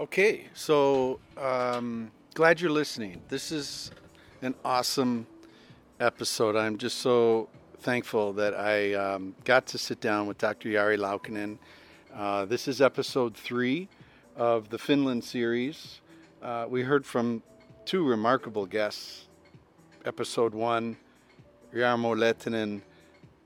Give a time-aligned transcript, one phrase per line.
[0.00, 3.22] Okay, so um, glad you're listening.
[3.28, 3.92] This is
[4.42, 5.24] an awesome
[6.00, 6.56] episode.
[6.56, 10.68] I'm just so thankful that I um, got to sit down with Dr.
[10.70, 11.58] Jari Laukkanen.
[12.12, 13.88] Uh, this is episode three
[14.34, 16.00] of the Finland series.
[16.42, 17.40] Uh, we heard from
[17.84, 19.28] two remarkable guests.
[20.04, 20.96] Episode one,
[21.72, 22.82] Jarmo Lehtinen,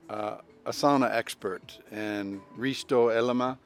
[0.09, 3.59] uh, a sauna expert, and Risto Elomaa,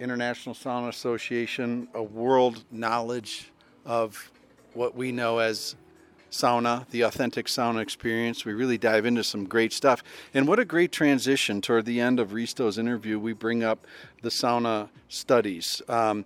[0.00, 3.50] International Sauna Association, a world knowledge
[3.84, 4.30] of
[4.74, 5.74] what we know as
[6.30, 8.44] sauna, the authentic sauna experience.
[8.44, 10.02] We really dive into some great stuff.
[10.34, 13.18] And what a great transition toward the end of Risto's interview.
[13.18, 13.86] We bring up
[14.22, 16.24] the sauna studies um,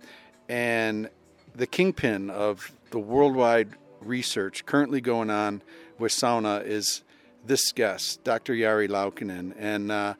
[0.49, 1.09] and
[1.55, 3.69] the kingpin of the worldwide
[4.01, 5.61] research currently going on
[5.99, 7.03] with sauna is
[7.45, 8.53] this guest, Dr.
[8.53, 9.53] Jari Laukkanen.
[9.57, 10.13] And uh,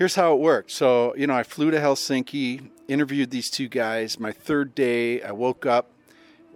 [0.00, 0.70] here's how it worked.
[0.70, 4.18] So, you know, I flew to Helsinki, interviewed these two guys.
[4.18, 5.90] My third day, I woke up,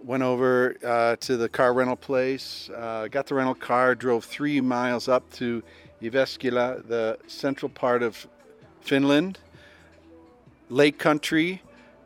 [0.03, 4.61] went over uh, to the car rental place, uh, got the rental car, drove three
[4.61, 5.61] miles up to
[6.01, 8.27] Jyväskylä, the central part of
[8.81, 9.37] Finland,
[10.69, 11.61] lake country.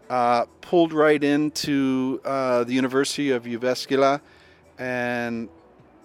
[0.10, 4.20] Uh, pulled right into uh, the University of Jyväskylä
[4.78, 5.48] and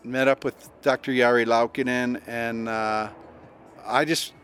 [0.04, 1.10] met up with Dr.
[1.10, 3.08] Jari Laukkanen, and uh,
[3.84, 4.34] I just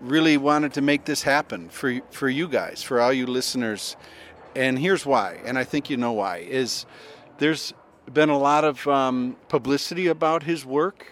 [0.00, 3.96] really wanted to make this happen for for you guys, for all you listeners.
[4.54, 6.86] And here's why, and I think you know why, is
[7.38, 7.74] there's
[8.12, 11.06] been a lot of um, publicity about his work.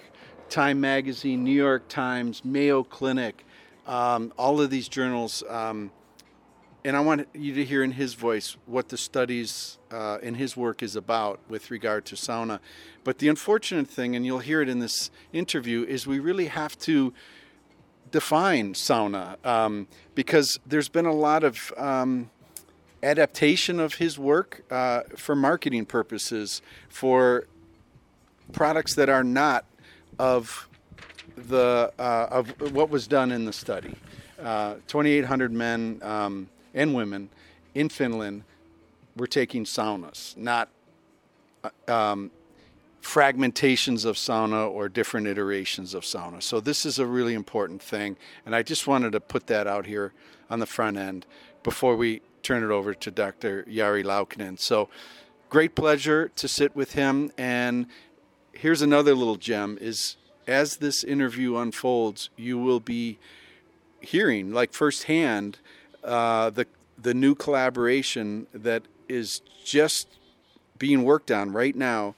[0.49, 3.45] Time Magazine, New York Times, Mayo Clinic,
[3.87, 5.43] um, all of these journals.
[5.49, 5.91] Um,
[6.85, 10.55] and I want you to hear in his voice what the studies uh, in his
[10.55, 12.61] work is about with regard to sauna.
[13.05, 16.79] But the unfortunate thing, and you'll hear it in this interview, is we really have
[16.81, 17.15] to
[18.15, 22.31] define sauna um, because there's been a lot of um,
[23.03, 27.49] adaptation of his work uh, for marketing purposes for
[28.53, 29.65] products that are not
[30.21, 30.69] of
[31.37, 33.97] the uh, of what was done in the study.
[34.41, 37.29] Uh, 2,800 men um, and women
[37.75, 38.45] in Finland
[39.17, 40.69] were taking saunas, not
[41.65, 42.31] uh, um,
[43.05, 46.43] fragmentations of sauna or different iterations of sauna.
[46.43, 48.17] So this is a really important thing,
[48.47, 50.13] and I just wanted to put that out here
[50.49, 51.27] on the front end
[51.63, 53.65] before we turn it over to Dr.
[53.65, 54.59] Jari Laukkanen.
[54.59, 54.89] So
[55.51, 57.87] great pleasure to sit with him, and
[58.53, 60.17] here's another little gem: is
[60.47, 63.19] as this interview unfolds, you will be
[64.01, 65.59] hearing like firsthand
[66.03, 66.67] uh, the
[66.97, 70.09] the new collaboration that is just
[70.79, 72.15] being worked on right now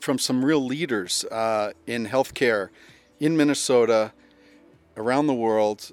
[0.00, 2.68] from some real leaders uh, in healthcare
[3.20, 4.12] in Minnesota,
[4.96, 5.92] around the world,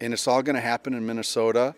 [0.00, 1.74] and it's all going to happen in Minnesota.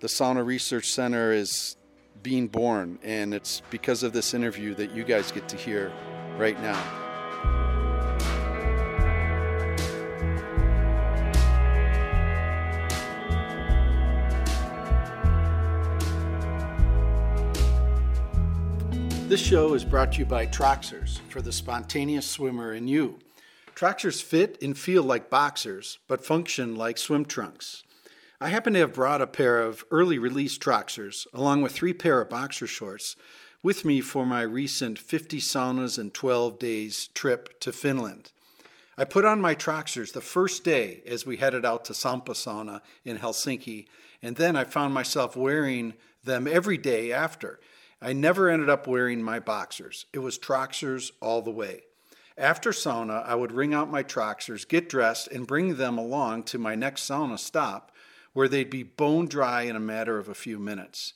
[0.00, 1.76] The Sauna Research Center is
[2.22, 5.92] being born, and it's because of this interview that you guys get to hear
[6.36, 7.01] right now.
[19.32, 23.18] This show is brought to you by Troxers for the spontaneous swimmer in you.
[23.74, 27.82] Troxers fit and feel like boxers, but function like swim trunks.
[28.42, 32.20] I happen to have brought a pair of early release Troxers, along with three pair
[32.20, 33.16] of boxer shorts,
[33.62, 38.32] with me for my recent 50 saunas and 12 days trip to Finland.
[38.98, 43.16] I put on my Troxers the first day as we headed out to Sompasauna in
[43.16, 43.86] Helsinki,
[44.20, 47.60] and then I found myself wearing them every day after
[48.04, 50.06] I never ended up wearing my boxers.
[50.12, 51.82] It was Troxers all the way.
[52.36, 56.58] After sauna, I would wring out my Troxers, get dressed, and bring them along to
[56.58, 57.92] my next sauna stop,
[58.32, 61.12] where they'd be bone dry in a matter of a few minutes.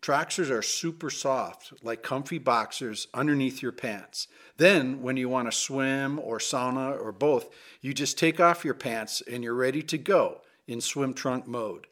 [0.00, 4.26] Troxers are super soft, like comfy boxers underneath your pants.
[4.56, 7.50] Then, when you want to swim or sauna or both,
[7.82, 11.86] you just take off your pants and you're ready to go in swim trunk mode.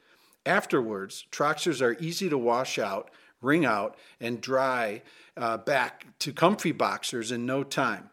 [0.46, 3.10] Afterwards, Troxers are easy to wash out
[3.40, 5.02] wring out, and dry
[5.36, 8.10] uh, back to comfy boxers in no time.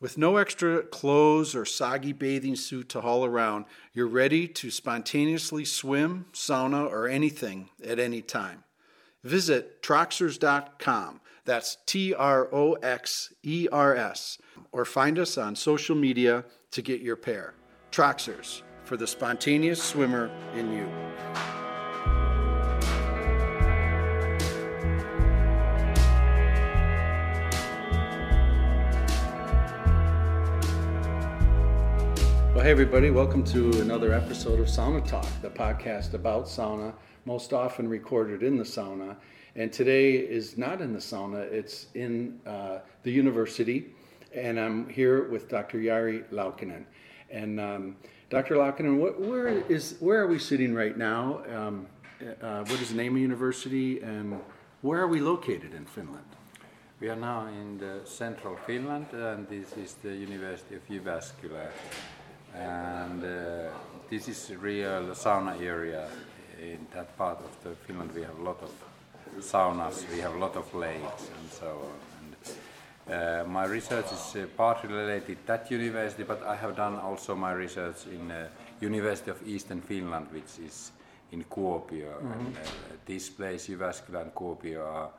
[0.00, 5.64] With no extra clothes or soggy bathing suit to haul around, you're ready to spontaneously
[5.64, 8.64] swim, sauna, or anything at any time.
[9.22, 11.20] Visit troxers.com.
[11.44, 14.38] That's T R O X E R S.
[14.72, 17.54] Or find us on social media to get your pair.
[17.92, 20.88] Troxers for the spontaneous swimmer in you.
[32.62, 36.94] Well, hey, everybody, welcome to another episode of Sauna Talk, the podcast about sauna,
[37.24, 39.16] most often recorded in the sauna.
[39.56, 43.92] And today is not in the sauna, it's in uh, the university.
[44.32, 45.78] And I'm here with Dr.
[45.78, 46.84] Jari Laukkanen.
[47.32, 47.96] And um,
[48.30, 48.54] Dr.
[48.54, 51.42] Laukkanen, what, where, is, where are we sitting right now?
[51.52, 51.88] Um,
[52.40, 54.40] uh, what is the name of the university and
[54.82, 56.26] where are we located in Finland?
[57.00, 61.66] We are now in the central Finland and this is the University of Jyväskylä
[62.54, 63.70] and uh,
[64.10, 66.08] this is a real sauna area
[66.60, 68.70] in that part of the Finland we have a lot of
[69.40, 71.98] saunas, we have a lot of lakes and so on.
[72.20, 72.36] And,
[73.14, 77.34] uh, my research is uh, partly related to that university, but I have done also
[77.34, 78.48] my research in uh,
[78.80, 80.92] University of Eastern Finland, which is
[81.32, 82.12] in Kuopio.
[82.12, 82.32] Mm-hmm.
[82.32, 82.60] And, uh,
[83.06, 85.10] this place, Jyväskylä and Kuopio, are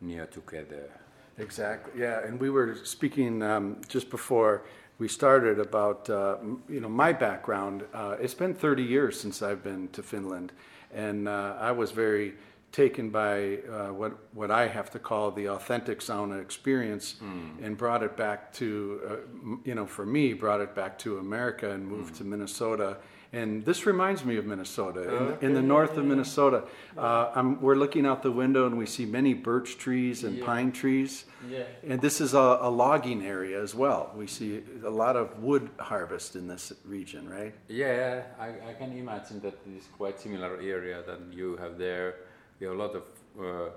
[0.00, 0.90] near together.
[1.38, 2.00] Exactly.
[2.00, 4.62] Yeah, and we were speaking um, just before
[5.02, 6.36] we started about uh,
[6.68, 7.82] you know my background.
[7.92, 10.52] Uh, it's been 30 years since I've been to Finland,
[10.94, 12.34] and uh, I was very
[12.70, 17.64] taken by uh, what what I have to call the authentic sauna experience, mm.
[17.64, 19.16] and brought it back to uh,
[19.64, 22.18] you know for me brought it back to America and moved mm.
[22.18, 22.96] to Minnesota
[23.32, 25.02] and this reminds me of Minnesota.
[25.02, 25.46] In, okay.
[25.46, 26.64] in the north of Minnesota,
[26.98, 30.44] uh, we're looking out the window and we see many birch trees and yeah.
[30.44, 31.24] pine trees.
[31.48, 31.64] Yeah.
[31.88, 34.12] And this is a, a, logging area as well.
[34.14, 37.54] We see a lot of wood harvest in this region, right?
[37.68, 42.16] Yeah, I, I can imagine that it is quite similar area than you have there.
[42.60, 43.02] We have a lot of
[43.40, 43.70] uh,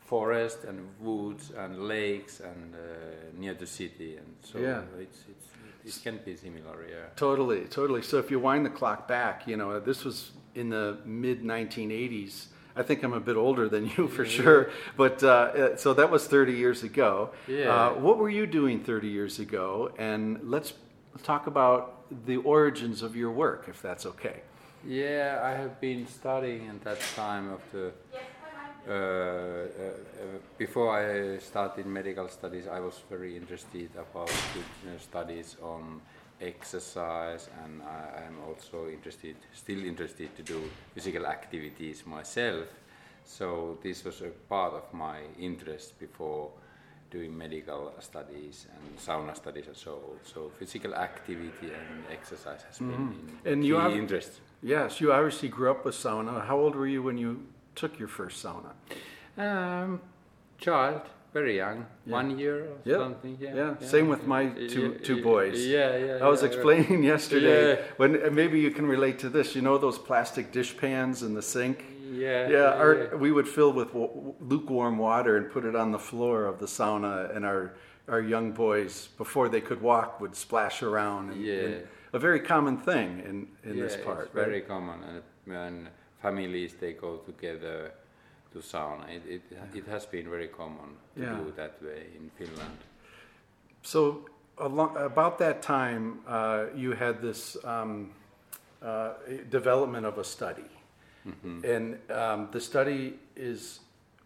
[0.00, 2.78] forest and woods and lakes and uh,
[3.38, 4.82] near the city, and so yeah.
[4.98, 5.49] it's, it's
[5.84, 7.06] it can be similar, yeah.
[7.16, 8.02] Totally, totally.
[8.02, 12.46] So if you wind the clock back, you know, this was in the mid 1980s.
[12.76, 14.30] I think I'm a bit older than you for yeah.
[14.30, 17.30] sure, but uh, uh, so that was 30 years ago.
[17.46, 17.68] Yeah.
[17.68, 19.92] Uh, what were you doing 30 years ago?
[19.98, 20.72] And let's
[21.22, 24.42] talk about the origins of your work, if that's okay.
[24.86, 28.18] Yeah, I have been studying at that time of the uh,
[28.88, 29.66] Uh, uh,
[30.56, 36.00] before I started medical studies, I was very interested about uh, studies on
[36.40, 40.62] exercise, and I am also interested, still interested to do
[40.94, 42.66] physical activities myself.
[43.24, 46.50] So this was a part of my interest before
[47.10, 50.18] doing medical studies and sauna studies and so on.
[50.22, 53.48] so physical activity and exercise has been mm-hmm.
[53.48, 54.40] and you interest.
[54.62, 56.46] Yes, you obviously grew up with sauna.
[56.46, 58.72] How old were you when you took your first sauna?
[59.36, 60.00] Um,
[60.58, 61.02] child,
[61.32, 62.12] very young, yeah.
[62.12, 62.98] one year or yep.
[62.98, 63.38] something.
[63.40, 63.74] Yeah, yeah.
[63.80, 63.86] yeah.
[63.86, 65.66] Same with my two two boys.
[65.66, 66.18] Yeah, yeah.
[66.22, 69.54] I was explaining yesterday when maybe you can relate to this.
[69.54, 71.84] You know those plastic dish pans in the sink.
[72.12, 72.58] Yeah, yeah.
[72.82, 76.66] Our, we would fill with lukewarm water and put it on the floor of the
[76.66, 77.74] sauna, and our
[78.08, 81.30] our young boys before they could walk would splash around.
[81.30, 81.54] And, yeah.
[81.54, 84.26] And a very common thing in in this part.
[84.26, 84.46] It's right?
[84.46, 85.88] very common, and, and
[86.22, 87.92] families they go together
[88.52, 89.08] to sauna.
[89.08, 89.42] It, it,
[89.74, 91.36] it has been very common to yeah.
[91.36, 92.78] do that way in Finland.
[93.82, 94.28] So
[94.58, 98.10] along, about that time, uh, you had this um,
[98.82, 99.12] uh,
[99.50, 100.70] development of a study,
[101.26, 101.64] mm-hmm.
[101.64, 103.80] and um, the study is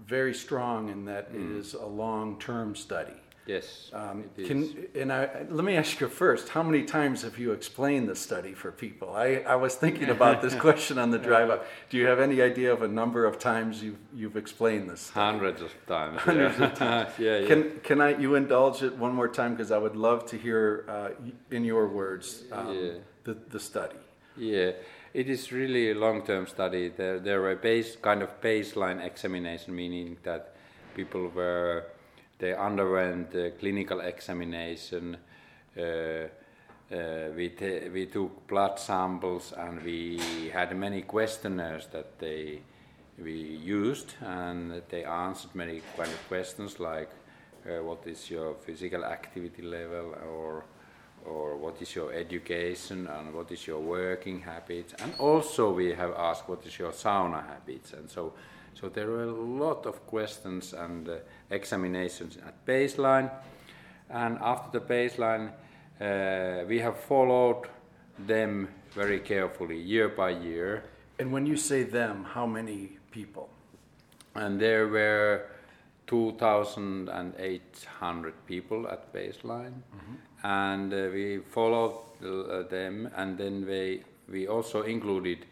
[0.07, 1.37] very strong in that mm.
[1.37, 3.21] it is a long-term study.
[3.47, 3.91] Yes.
[3.93, 8.09] Um, can, and I, let me ask you first, how many times have you explained
[8.09, 9.15] the study for people?
[9.15, 11.67] I, I was thinking about this question on the drive up.
[11.91, 15.03] Do you have any idea of a number of times you've, you've explained this?
[15.03, 15.33] Study?
[15.33, 16.21] Hundreds of times.
[16.21, 16.65] Hundreds yeah.
[16.65, 17.11] of times.
[17.19, 17.47] yeah, yeah.
[17.47, 19.53] Can, can I, you indulge it one more time?
[19.53, 21.09] Because I would love to hear, uh,
[21.51, 22.93] in your words, um, yeah.
[23.25, 23.97] the, the study.
[24.39, 24.73] Yeah.
[25.13, 26.89] It is really a long-term study.
[26.89, 30.55] There, there were base kind of baseline examination, meaning that
[30.95, 31.85] people were
[32.45, 35.17] they underwent a clinical examination.
[35.79, 37.51] Uh, uh, we,
[37.91, 42.61] we took blood samples and we had many questionnaires that they
[43.17, 47.09] we used and they answered many kind of questions like
[47.67, 50.65] uh, what is your physical activity level or
[51.25, 56.13] or what is your education and what is your working habits and also we have
[56.19, 58.35] asked what is your sauna habits and so
[58.75, 61.17] so there were a lot of questions and uh,
[61.51, 63.31] examinations at baseline.
[64.11, 65.53] And after the baseline,
[66.01, 67.69] uh, we have followed
[68.27, 70.83] them very carefully, year by year.
[71.19, 73.49] And when you say them, how many people?
[74.35, 75.47] And there were
[76.07, 79.83] 2,800 people at baseline.
[79.95, 80.15] Mm-hmm.
[80.43, 85.47] And uh, we followed uh, them, and then we, we also included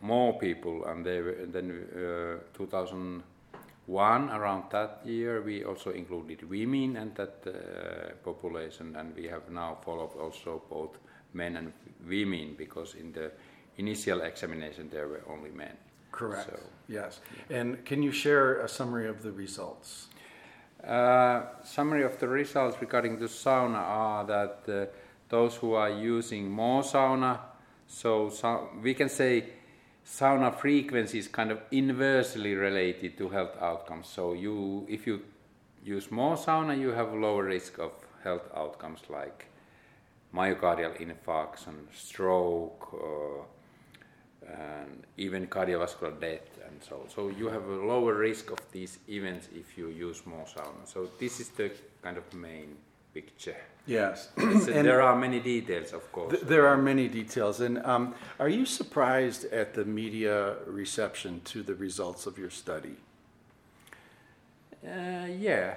[0.00, 6.96] more people, and they and then uh, 2001 around that year we also included women
[6.96, 10.98] and that uh, population, and we have now followed also both
[11.32, 11.72] men and
[12.08, 13.30] women because in the
[13.76, 15.76] initial examination there were only men.
[16.12, 16.46] Correct.
[16.46, 17.20] So, Yes.
[17.50, 20.08] And can you share a summary of the results?
[20.86, 24.86] uh, summary of the results regarding the sauna are that uh,
[25.28, 27.38] those who are using more sauna,
[27.90, 29.44] so, so we can say
[30.06, 34.06] sauna frequency is kind of inversely related to health outcomes.
[34.06, 35.22] So you, if you
[35.84, 37.92] use more sauna, you have lower risk of
[38.22, 39.46] health outcomes like
[40.32, 43.42] myocardial infarction, stroke, uh,
[44.46, 49.48] and even cardiovascular death and so so you have a lower risk of these events
[49.54, 51.70] if you use more sauna so this is the
[52.02, 52.76] kind of main
[53.14, 54.28] picture Yes.
[54.36, 57.60] So there are many details of course Th- There are many details.
[57.60, 62.96] And um, are you surprised at the media reception to the results of your study?
[64.86, 65.74] uh, yeah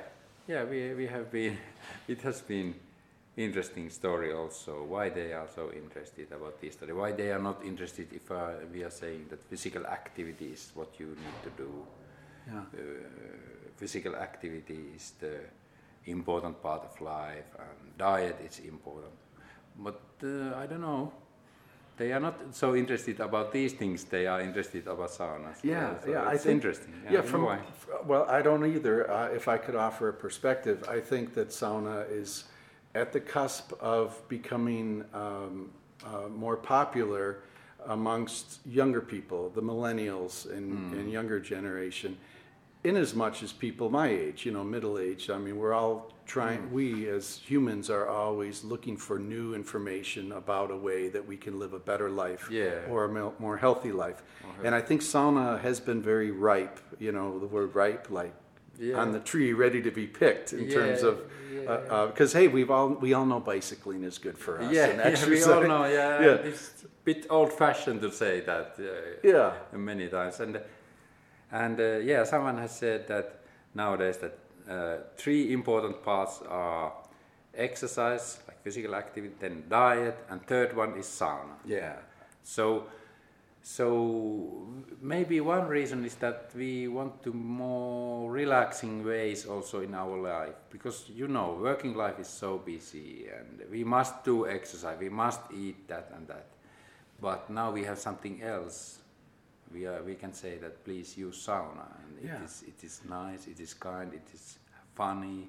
[0.48, 1.58] yeah we, we have been
[2.08, 2.74] it has been
[3.36, 7.64] interesting story also why they are so interested about this study why they are not
[7.66, 11.72] interested if uh, we are saying that physical activity is what you need to do
[12.48, 12.60] Yeah.
[12.60, 12.84] uh,
[13.78, 15.40] physical activity is the
[16.06, 19.14] important part of life and diet is important.
[19.78, 21.12] But uh, i don't know.
[21.96, 25.54] They are not so interested about these things they are interested about sauna.
[25.64, 26.94] Yeah, so yeah, it's think interesting.
[27.10, 27.46] Yeah, a from
[28.08, 29.10] well, I don't either.
[29.12, 32.46] Uh, if I could offer a perspective, I think that sauna is
[32.96, 35.72] at the cusp of becoming um,
[36.06, 37.44] uh, more popular
[37.88, 41.00] amongst younger people, the millennials and, Hmm.
[41.00, 42.18] and younger generation,
[42.84, 45.30] in as much as people my age, you know, middle age.
[45.30, 46.60] I mean, we're all trying.
[46.64, 46.74] Hmm.
[46.74, 51.60] We as humans are always looking for new information about a way that we can
[51.60, 52.80] live a better life Yeah.
[52.90, 54.22] or a more healthy life.
[54.64, 58.34] And I think sauna has been very ripe, you know, the word ripe, like
[58.78, 58.96] Yeah.
[59.02, 61.16] on the tree, ready to be picked in terms of.
[61.54, 64.74] Yeah, of, because hey, we've all we all know bicycling is good for us.
[64.74, 65.86] yeah, and yeah, we all know.
[65.86, 68.76] Yeah, yeah, it's a bit old-fashioned to say that.
[68.80, 68.84] Uh,
[69.24, 70.60] yeah, many times and
[71.54, 73.40] and uh, yeah someone has said that
[73.74, 74.38] nowadays that
[74.70, 76.92] uh, three important parts are
[77.56, 81.56] exercise like physical activity then diet and third one is sauna.
[81.66, 81.96] Yeah,
[82.44, 82.86] so
[83.62, 84.68] so
[85.02, 90.56] maybe one reason is that we want to more relaxing ways also in our life
[90.70, 95.40] because you know working life is so busy and we must do exercise we must
[95.54, 96.48] eat that and that.
[97.22, 99.00] But now we have something else
[99.74, 102.38] we are we can say that please use sauna and Yeah.
[102.38, 104.60] it is it is nice it is kind it is
[104.96, 105.48] funny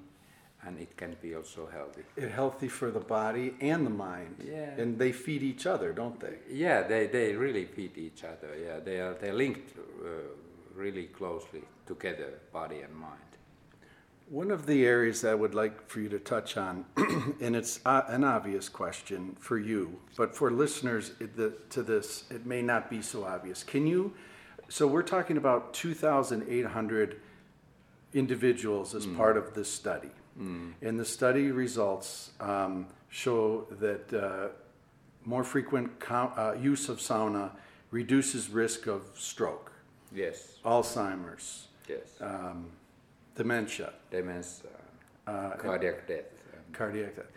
[0.65, 4.35] and it can be also healthy it healthy for the body and the mind.
[4.43, 4.81] Yeah.
[4.81, 6.37] and they feed each other, don't they?
[6.49, 8.49] Yeah, they, they really feed each other.
[8.65, 10.07] Yeah, they are they're linked uh,
[10.73, 13.34] really closely together, body and mind.
[14.27, 16.85] One of the areas that I would like for you to touch on,
[17.41, 21.11] and it's uh, an obvious question for you, but for listeners
[21.69, 23.63] to this, it may not be so obvious.
[23.63, 24.13] Can you?
[24.67, 27.21] So we're talking about 2,800
[28.13, 34.47] individuals as part of this study, and the study results um, show that uh,
[35.23, 37.51] more frequent co- uh, use of sauna
[37.91, 39.71] reduces risk of stroke,
[40.11, 42.15] Yes, Alzheimer's, yes.
[42.21, 42.71] um,
[43.35, 43.93] dementia.
[44.11, 44.69] Dementia,
[45.27, 46.25] Uh, cardiac death.
[46.73, 47.31] cardiac death.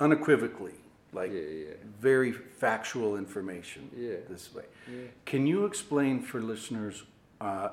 [0.00, 0.74] Unequivocally,
[1.12, 1.74] like Yeah, yeah.
[2.00, 4.16] very factual information Yeah.
[4.28, 4.64] this way.
[5.24, 7.04] Can you explain for listeners?
[7.40, 7.70] Uh,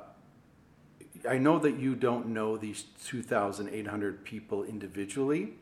[1.30, 5.54] I know that you don't know these 2,800 people individually,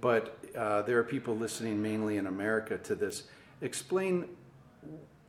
[0.00, 3.28] but uh, there are people listening mainly in America to this.
[3.60, 4.28] Explain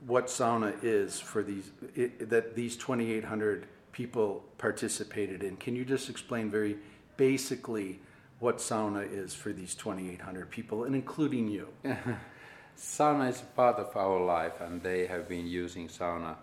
[0.05, 3.67] what sauna is for these it, that these 2,800
[3.98, 5.58] people participated in.
[5.58, 6.77] Can you just explain very
[7.18, 8.00] basically
[8.38, 11.68] what sauna is for these 2,800 people, and including you?
[12.77, 16.36] Sauna is part of our life, and they have been using sauna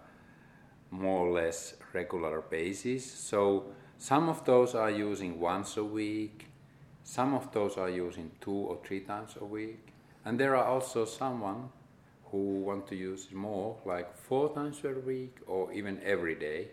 [0.91, 3.09] more or less regular basis.
[3.09, 3.67] So
[3.99, 6.47] some of those are using once a week,
[7.05, 9.93] some of those are using two or three times a week,
[10.25, 11.69] and there are also someone
[12.33, 16.71] who want to use more, like four times per week or even every day.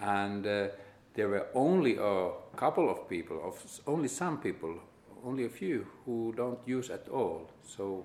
[0.00, 0.68] And uh,
[1.14, 3.54] there were only a couple of people, of
[3.86, 4.74] only some people,
[5.24, 7.50] only a few who don't use at all.
[7.62, 8.04] So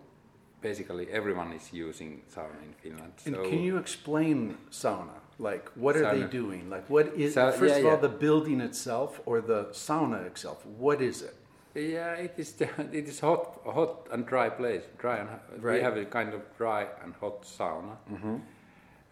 [0.62, 3.14] basically, everyone is using sauna in Finland.
[3.26, 5.18] And so can you explain sauna?
[5.40, 6.70] Like, what are they doing?
[6.70, 8.08] Like, what is, first yeah, of all, yeah.
[8.08, 10.66] the building itself or the sauna itself?
[10.66, 11.36] What is it?
[11.76, 12.54] Yeah, it is.
[13.00, 14.84] It is hot, hot and dry place.
[15.00, 15.30] Dry and
[15.64, 17.96] we have a kind of dry and hot sauna,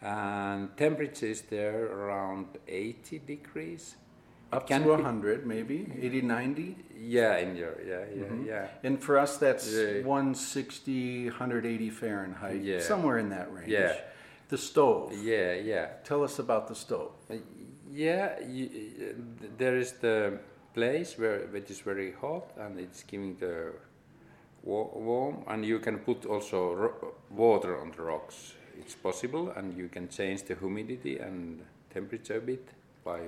[0.02, 3.96] and temperature is there around 80 degrees.
[4.52, 5.88] Up to be- 100, maybe?
[6.02, 6.76] 80, 90?
[6.98, 8.68] Yeah, in your yeah yeah yeah.
[8.84, 10.02] And for us, that's Yeah.
[10.04, 12.80] 160, 180 Fahrenheit, Yeah.
[12.82, 13.70] somewhere in that range.
[13.70, 13.96] Yeah.
[14.50, 15.14] The stove.
[15.14, 15.88] Yeah, yeah.
[16.04, 17.14] Tell us about the stove.
[17.30, 17.36] Uh,
[17.94, 19.14] yeah, you, uh,
[19.58, 20.40] there is the
[20.74, 23.72] place where which is very hot and it's giving the
[24.64, 28.54] warm, and you can put also ro- water on the rocks.
[28.82, 31.62] It's possible, and you can change the humidity and
[31.94, 32.68] temperature a bit
[33.04, 33.20] by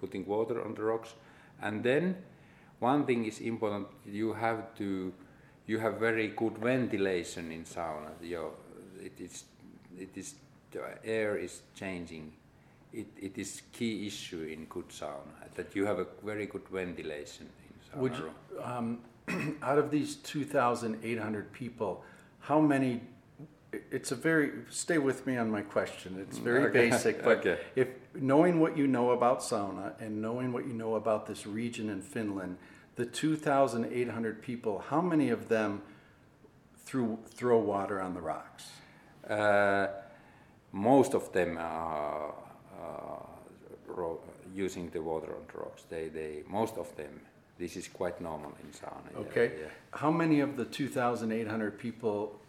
[0.00, 1.14] putting water on the rocks.
[1.60, 2.16] And then
[2.80, 5.12] one thing is important: you have to
[5.66, 8.10] you have very good ventilation in sauna.
[8.20, 8.52] Your,
[9.00, 9.44] it is
[9.98, 10.34] it is
[10.72, 12.32] the air is changing
[12.92, 17.48] it, it is key issue in good sauna that you have a very good ventilation
[17.66, 18.30] in sauna Would you,
[18.62, 18.98] um,
[19.62, 22.04] out of these 2,800 people,
[22.40, 23.00] how many?
[23.90, 26.18] It's a very stay with me on my question.
[26.20, 26.90] It's very Okay.
[26.90, 27.58] basic, but Okay.
[27.74, 31.88] if knowing what you know about sauna and knowing what you know about this region
[31.90, 32.56] in Finland,
[32.96, 35.80] the 2,800 people, how many of them
[36.84, 38.64] threw throw water on the rocks?
[39.28, 39.86] Uh,
[40.72, 42.34] most of them are
[42.78, 44.14] uh,
[44.54, 45.82] using the water on the rocks.
[45.88, 47.20] They, they, most of them.
[47.58, 49.10] This is quite normal in sauna.
[49.12, 49.52] yeah, Okay.
[49.60, 49.68] yeah.
[49.92, 52.40] How many of the 2,800 people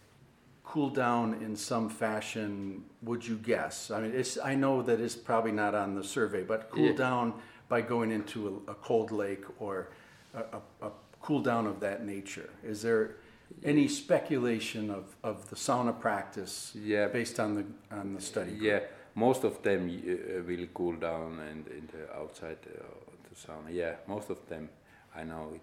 [0.64, 3.92] cool down in some fashion, would you guess?
[3.92, 6.94] I mean, it's, I know that it's probably not on the survey, but cool Yeah.
[6.96, 7.34] down
[7.70, 9.90] by going into a, a cold lake or
[10.34, 10.92] a, a, a
[11.22, 12.50] cool down of that nature.
[12.64, 13.18] Is there
[13.64, 17.08] any speculation of, of the sauna practice Yeah.
[17.08, 17.66] based on the,
[17.96, 18.52] on the study?
[18.52, 18.64] group?
[18.64, 18.80] Yeah,
[19.16, 22.84] most of them uh, will cool down and in the outside uh,
[23.30, 23.70] the sauna.
[23.70, 24.70] Yeah, most of them,
[25.16, 25.62] I know it.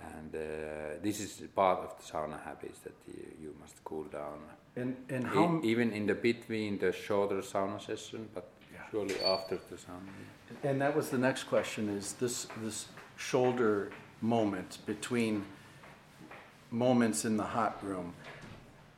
[0.00, 0.38] And uh,
[1.02, 4.38] this is part of the sauna habits that you, you must cool down.
[4.76, 8.80] And, and how, even in the between the shorter sauna session, but Yeah.
[8.90, 10.12] surely after the sauna.
[10.62, 12.86] And that was the next question is this, this
[13.16, 13.90] shoulder
[14.20, 15.44] moment between
[16.70, 18.12] moments in the hot room.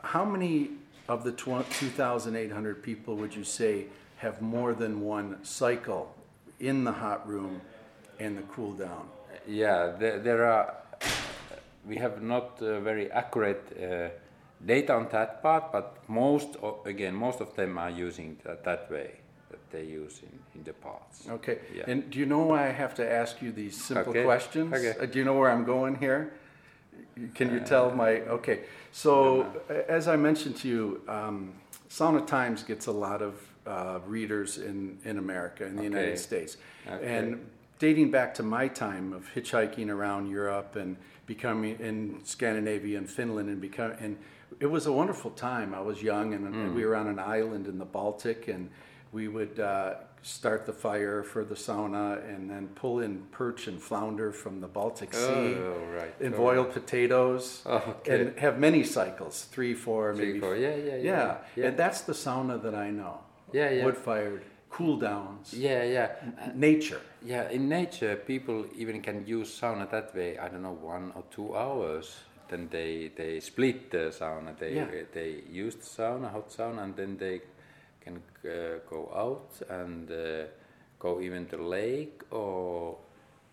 [0.03, 0.71] How many
[1.09, 6.15] of the tw- 2,800 people would you say have more than one cycle
[6.59, 7.61] in the hot room
[8.19, 9.09] and the cool down?
[9.47, 10.75] Yeah, there, there are.
[11.91, 14.11] We have not uh, very accurate uh,
[14.65, 18.89] data on that part, but most, o- again, most of them are using that, that
[18.89, 19.11] way
[19.51, 21.27] that they use in, in the parts.
[21.29, 21.59] Okay.
[21.75, 21.91] Yeah.
[21.91, 24.23] And do you know why I have to ask you these simple Okay.
[24.23, 24.73] questions?
[24.73, 24.95] Okay.
[25.01, 26.33] Uh, do you know where I'm going here?
[27.35, 28.61] Can you tell my okay?
[28.93, 31.55] So a- as I mentioned to you, um,
[31.89, 33.35] Sauna Times gets a lot of
[33.67, 35.89] uh, readers in in America in the Okay.
[35.97, 36.57] United States,
[37.03, 37.39] and
[37.79, 40.97] dating back to my time of hitchhiking around Europe and
[41.35, 44.17] becoming in Scandinavia and Finland and become and
[44.59, 45.69] it was a wonderful time.
[45.81, 48.63] I was young and, and we were on an island in the Baltic and
[49.13, 53.79] we would uh, start the fire for the sauna and then pull in perch and
[53.89, 56.15] flounder from the Baltic Sea Oh, right.
[56.25, 58.11] and Oh, boiled potatoes Okay.
[58.13, 60.57] and have many cycles three four Three, maybe four.
[60.57, 61.67] Yeah, yeah, yeah, yeah yeah.
[61.67, 63.15] and that's the sauna that i know
[63.59, 63.85] Yeah, yeah.
[63.87, 64.43] wood fired
[64.77, 66.09] cool downs Yeah, yeah.
[66.69, 70.39] Nature Yeah, in nature, people even can use sauna that way.
[70.39, 72.17] I don't know, one or two hours.
[72.49, 74.59] Then they, they split the sauna.
[74.59, 74.87] They Yeah.
[75.13, 77.43] they use the sauna, hot sauna, and then they
[78.01, 80.47] can uh, go out and uh,
[80.99, 82.97] go even to lake or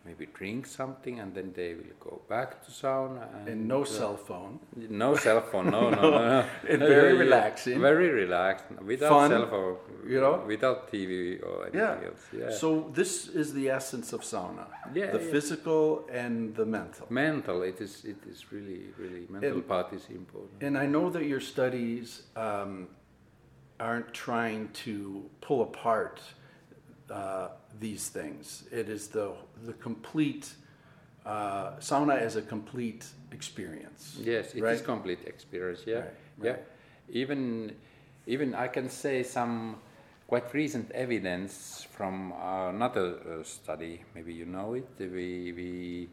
[0.07, 3.23] maybe drink something, and then they will go back to sauna.
[3.39, 4.53] And, and no uh, cell phone
[5.05, 6.09] No cell phone, no, no, no.
[6.11, 6.45] no.
[6.71, 7.77] And Yeah, very yeah, relaxing.
[7.91, 9.77] Very relaxed, without Fun, cell phone,
[10.13, 10.35] you know?
[10.53, 11.13] without TV
[11.47, 12.07] or anything yeah.
[12.09, 12.23] else.
[12.41, 12.51] Yeah.
[12.63, 12.67] so
[12.99, 15.31] this is the essence of sauna Yeah, the yeah.
[15.35, 15.83] physical
[16.23, 20.57] and the mental mental it is it is really really mental And- part is important
[20.67, 22.07] and i know that your studies
[22.45, 22.71] um,
[23.87, 24.91] aren't trying to
[25.45, 26.17] pull apart
[27.09, 27.47] uh,
[27.79, 28.63] these things.
[28.71, 29.33] It is the
[29.65, 30.49] the complete
[31.25, 34.17] uh, sauna is a complete experience.
[34.21, 34.83] Yes it is right?
[34.83, 36.13] complete experience yeah Right,
[36.43, 36.55] yeah.
[37.09, 37.73] Even
[38.25, 39.77] even i can say some
[40.27, 44.87] quite recent evidence from another uh, study maybe you know it.
[44.99, 46.09] We we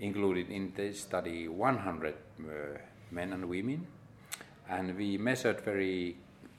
[0.00, 2.78] included in this study 100 uh,
[3.10, 3.86] men and women.
[4.68, 6.16] And we measured very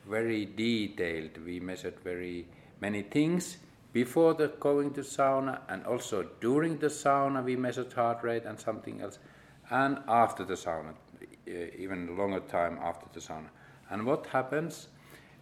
[0.07, 2.45] very detailed we measured very
[2.79, 3.57] many things
[3.95, 8.59] before the going to sauna and also during the sauna we measured heart rate and
[8.59, 9.19] something else
[9.69, 11.51] and after the sauna uh,
[11.83, 13.49] even longer time after the sauna.
[13.89, 14.87] And what happens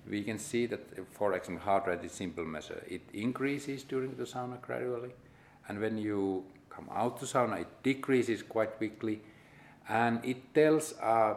[0.07, 2.83] we can see that uh, for example heart rate is simple measure.
[2.87, 5.15] It increases during the sauna gradually
[5.67, 9.19] and when you come out to sauna it decreases quite quickly
[9.89, 11.33] and it tells uh,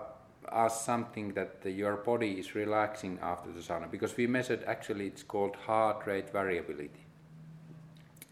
[0.52, 5.06] us something that uh, your body is relaxing after the sauna because we measured actually
[5.06, 7.05] it's called heart rate variability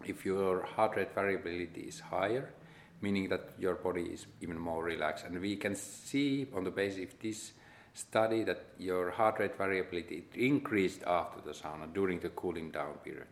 [0.06, 2.52] if your heart rate variability is higher
[3.00, 7.12] meaning that your body is even more relaxed and we can see on the basis
[7.12, 7.52] of this
[7.92, 13.26] study that your heart rate variability increased after the sauna during the cooling down period.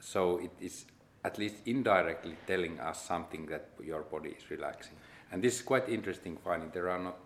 [0.00, 0.86] So it is
[1.24, 4.96] at least indirectly telling us something that your body is relaxing.
[5.30, 6.70] And this is quite interesting finding.
[6.70, 7.18] There are not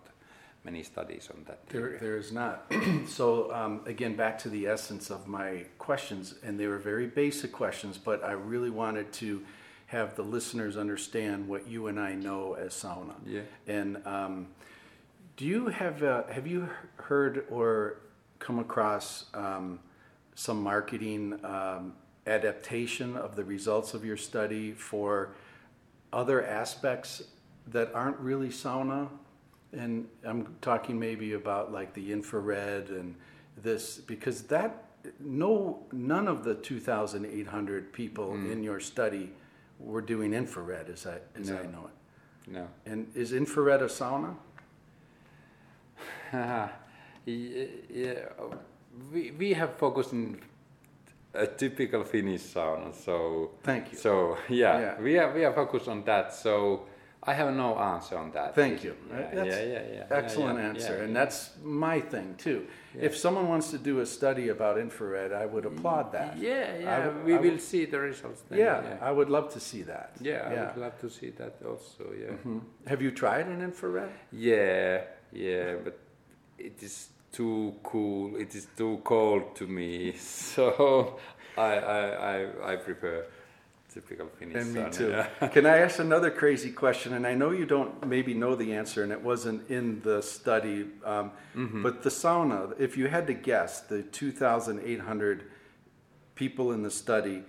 [0.63, 1.67] many studies on that.
[1.69, 2.71] There, there is not.
[3.07, 7.51] so um, again, back to the essence of my questions, and they were very basic
[7.51, 9.43] questions, but I really wanted to
[9.87, 13.15] have the listeners understand what you and I know as sauna.
[13.25, 13.41] Yeah.
[13.67, 14.47] And um,
[15.35, 18.01] do you have uh, have you heard or
[18.37, 19.79] come across um,
[20.35, 21.93] some marketing um,
[22.27, 25.31] adaptation of the results of your study for
[26.13, 27.23] other aspects
[27.67, 29.09] that aren't really sauna?
[29.71, 33.15] And I'm talking maybe about like the infrared and
[33.57, 34.85] this because that
[35.19, 38.51] no none of the 2,800 people mm.
[38.51, 39.31] in your study
[39.79, 41.69] were doing infrared as I as I No.
[41.69, 42.51] know it.
[42.51, 42.67] No.
[42.85, 44.35] And is infrared a sauna?
[46.33, 46.69] yeah,
[47.25, 48.15] yeah,
[49.11, 50.39] we, we have focused on
[51.33, 53.97] a typical Finnish sauna, so Thank you.
[53.97, 55.01] So yeah, Yeah.
[55.01, 56.33] we are we are focused on that.
[56.33, 56.85] So
[57.21, 58.55] I have no answer on that.
[58.55, 58.95] Thank you.
[59.09, 60.97] Yeah, That's yeah, yeah, yeah, yeah, Excellent yeah, answer.
[60.97, 62.65] yeah, and that's my thing too.
[62.97, 66.37] If someone wants to do a study about infrared, I would applaud that.
[66.37, 68.41] Yeah, yeah, would- we will see the results.
[68.49, 70.11] Then, Yeah, I would love to see that.
[70.21, 72.05] Yeah, I would love to see that also.
[72.17, 72.61] Yeah, Mhm.
[72.87, 74.11] Have you tried an infrared?
[74.31, 75.01] yeah,
[75.33, 75.97] yeah, but
[76.57, 78.37] it is too cool.
[78.37, 80.13] It is too cold to me.
[80.55, 81.19] So
[81.57, 82.01] I I
[82.33, 83.25] I, I prefer
[83.93, 84.55] typical Finnish.
[84.55, 85.09] And me too.
[85.09, 85.47] yeah.
[85.53, 87.13] Can I ask another crazy question?
[87.13, 90.87] And I know you don't maybe know the answer, and it wasn't in the study.
[91.03, 91.83] Um, Mm-hmm.
[91.83, 95.43] But the sauna, if you had to guess, the 2,800
[96.35, 97.43] people in the study,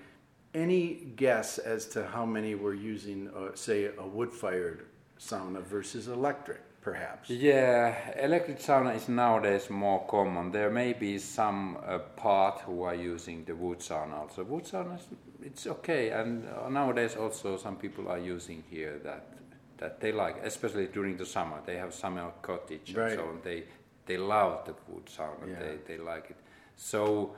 [0.53, 4.87] any guess as to how many were using, uh, say, a wood-fired
[5.19, 7.31] sauna versus electric, perhaps?
[7.31, 10.51] Yeah, electric sauna is nowadays more common.
[10.53, 14.45] There may be some uh, part who are using the wood sauna also.
[14.45, 15.07] Wood sauna, is,
[15.43, 19.25] it's okay, and uh, nowadays also some people are using here that
[19.79, 21.59] that they like, especially during the summer.
[21.65, 23.13] They have summer cottage Right.
[23.13, 23.41] and so on.
[23.43, 23.65] They
[24.07, 25.49] they love the wood sauna.
[25.49, 25.59] Yeah.
[25.59, 26.37] They they like it.
[26.77, 27.35] So.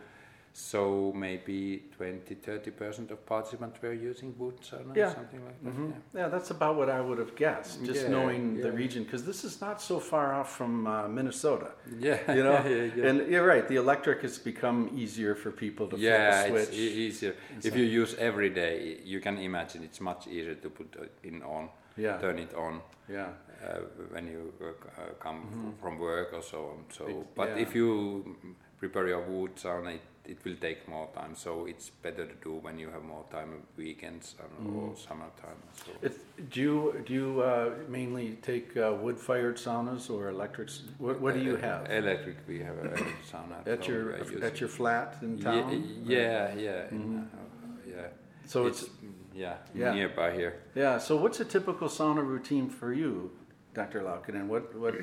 [0.55, 5.07] So maybe 20, 30 percent of participants were using wood sauna Yeah.
[5.09, 5.73] or something like that.
[5.75, 5.91] Mhm.
[5.91, 6.21] Yeah.
[6.21, 9.45] Yeah, that's about what I would have guessed, just Yeah, knowing the region, because this
[9.45, 11.71] is not so far off from uh, Minnesota.
[11.99, 13.07] Yeah, You know, yeah, yeah.
[13.09, 13.67] and you're right.
[13.67, 16.79] The electric has become easier for people to yeah, flip a it's switch.
[16.79, 17.35] e- easier.
[17.65, 21.43] If you use every day, you can imagine it's much easier to put it in
[21.43, 22.19] on, Yeah.
[22.21, 23.29] turn it on yeah,
[23.67, 23.81] uh,
[24.13, 26.85] when you uh, uh, come f- from work or so on.
[26.91, 27.21] So, Mm-hmm.
[27.21, 27.63] It- but yeah.
[27.65, 27.89] if you
[28.79, 31.35] prepare your wood sauna, it, it will take more time.
[31.35, 34.79] So it's better to do when you have more time weekends and, Mm-hmm.
[34.91, 35.61] or summertime.
[35.85, 35.91] So.
[36.03, 36.19] It's,
[36.51, 40.83] do you do you uh, mainly take uh, wood-fired saunas or electrics?
[40.99, 44.15] What, what do you Uh, have Electric, we have electric sauna at your
[44.49, 45.85] at your flat in town?
[46.05, 48.07] Yeah, yeah, in, uh, yeah.
[48.47, 48.85] So it's
[49.35, 49.95] yeah, Yeah.
[49.95, 50.55] nearby here.
[50.75, 50.99] yeah.
[50.99, 53.31] So what's a typical sauna routine for you,
[53.75, 54.03] Dr.
[54.03, 54.47] Laukkanen?
[54.47, 54.95] What what?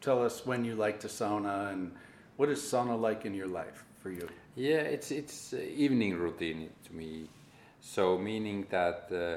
[0.00, 1.92] Tell us when you like to sauna and
[2.36, 4.28] what is sauna like in your life for you?
[4.56, 7.28] Yeah, it's it's uh, evening routine to me.
[7.80, 9.36] So meaning that uh,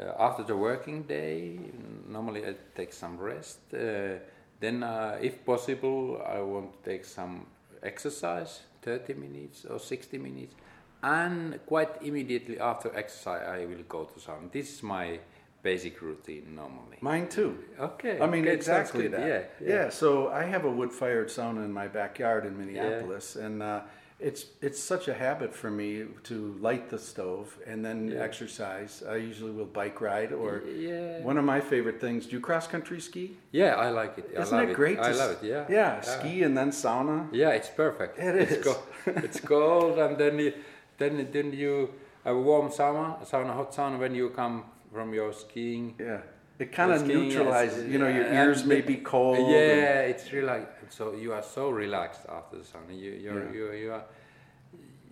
[0.00, 1.58] uh, after the working day,
[2.06, 3.58] normally I take some rest.
[3.72, 4.20] Uh,
[4.60, 7.46] then, uh, if possible, I want to take some
[7.82, 10.54] exercise, 30 minutes or 60 minutes,
[11.02, 14.50] and quite immediately after exercise, I will go to sauna.
[14.52, 15.20] This is my
[15.62, 16.98] basic routine normally.
[17.00, 17.56] Mine too.
[17.78, 18.20] Okay.
[18.20, 19.26] I mean, okay, exactly that.
[19.26, 19.88] Yeah, yeah.
[19.90, 23.80] So I have a wood-fired sauna in my backyard in Minneapolis, and uh,
[24.20, 28.22] it's it's such a habit for me to light the stove and then Yeah.
[28.24, 29.02] exercise.
[29.08, 31.22] I usually will bike ride, or Yeah.
[31.22, 32.26] one of my favorite things.
[32.26, 33.36] Do you cross country ski?
[33.52, 34.24] Yeah, I like it.
[34.36, 34.98] I Isn't love it great?
[34.98, 35.42] I love it.
[35.46, 35.64] Yeah.
[35.68, 37.28] Yeah, ski and then sauna.
[37.32, 38.18] Yeah, it's perfect.
[38.18, 38.64] It it's is.
[38.64, 38.82] Cold.
[39.24, 40.52] it's cold, and then you,
[40.98, 41.88] then then you
[42.24, 45.94] have a warm sauna, sauna, hot sauna when you come from your skiing.
[45.98, 46.20] Yeah,
[46.58, 47.34] it kind of Skiing, yes.
[47.34, 47.88] neutralizes.
[47.92, 49.38] You know, your ears may be cold.
[49.38, 52.92] and- Yeah, it's really so you are so relaxed after the sauna.
[52.98, 53.52] You you're, Yeah.
[53.52, 54.04] you you are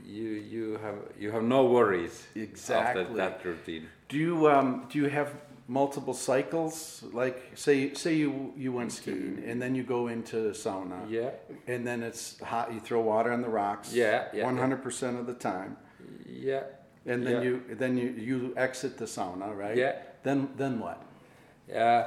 [0.04, 3.02] you you have you have no worries Exactly.
[3.02, 3.88] after that routine.
[4.08, 5.30] Do you um, do you have
[5.68, 7.02] multiple cycles?
[7.12, 10.98] Like say say you you went skiing and then you go into the sauna.
[11.08, 11.30] Yeah.
[11.66, 12.72] And then it's hot.
[12.72, 13.92] You throw water on the rocks.
[13.92, 15.76] Yeah, yeah, One hundred percent of the time.
[16.26, 16.62] Yeah.
[17.04, 17.42] And then Yeah.
[17.48, 19.76] you then you, you exit the sauna, right?
[19.76, 19.92] Yeah.
[20.22, 21.02] Then then what?
[21.74, 22.04] Uh,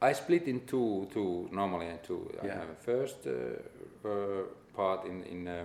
[0.00, 2.30] I split in two, two normally in two.
[2.42, 4.42] I have a first uh, uh,
[4.74, 5.64] part in in uh,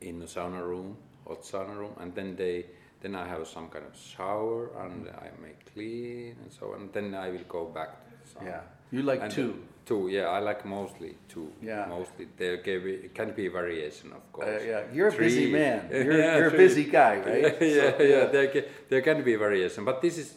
[0.00, 0.96] in the sauna room,
[1.26, 2.66] hot sauna room, and then they
[3.02, 6.88] then I have some kind of shower and I make clean and so on.
[6.92, 7.90] Then I will go back
[8.38, 8.44] to.
[8.44, 8.60] Yeah.
[8.90, 9.54] You like And two.
[9.84, 11.50] Two, yeah, I like mostly two.
[11.62, 11.86] Yeah.
[11.88, 12.26] Mostly.
[12.36, 14.62] There can be, can be variation, of Uh, course.
[14.66, 15.88] yeah, you're a busy man.
[15.92, 17.56] You're, Yeah, you're a busy guy, right?
[17.60, 20.34] yeah, So, yeah, There, can, there can be variation, but this is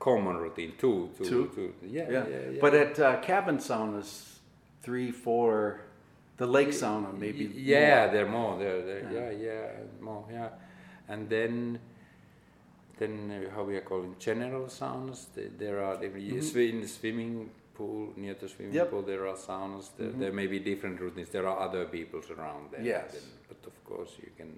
[0.00, 0.72] common routine.
[0.78, 1.50] Two, two, Two?
[1.54, 1.74] two.
[1.86, 2.10] Yeah, yeah.
[2.10, 2.58] yeah, yeah.
[2.60, 4.38] But at uh, cabin saunas,
[4.82, 5.82] three, four,
[6.38, 7.52] the lake sauna maybe.
[7.54, 8.12] Yeah, more.
[8.12, 8.58] they're more.
[8.58, 9.46] They're, they're yeah.
[9.46, 9.66] yeah,
[10.00, 10.24] more.
[10.32, 10.48] Yeah,
[11.08, 11.78] and then
[12.98, 15.26] then uh, how we are calling general saunas.
[15.34, 16.24] There, there are different
[16.56, 18.76] in the swimming pool near the swimming Mm-hmm.
[18.76, 18.86] Yep.
[18.86, 18.96] Mm-hmm.
[18.96, 19.02] pool.
[19.02, 19.90] There are saunas.
[19.98, 21.28] There, there may be different routines.
[21.28, 22.82] There are other people around there.
[22.82, 23.12] Yes.
[23.12, 24.52] Then, but of course you can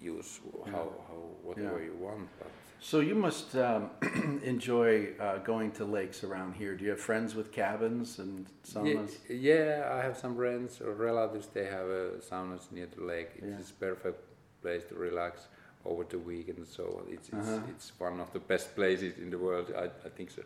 [0.00, 1.86] use how, how whatever Yeah.
[1.86, 2.28] you want.
[2.38, 3.90] But So you must um,
[4.44, 6.76] enjoy uh, going to lakes around here.
[6.76, 9.10] Do you have friends with cabins and yeah, saunas?
[9.28, 11.48] yeah, I have some friends or relatives.
[11.48, 13.30] They have uh, saunas near the lake.
[13.36, 13.76] It's Yeah.
[13.76, 14.20] a perfect
[14.62, 15.48] place to relax
[15.84, 16.58] over the weekend.
[16.58, 17.60] And so it's it's, Uh-huh.
[17.68, 19.72] it's one of the best places in the world.
[19.76, 20.42] I, I think so.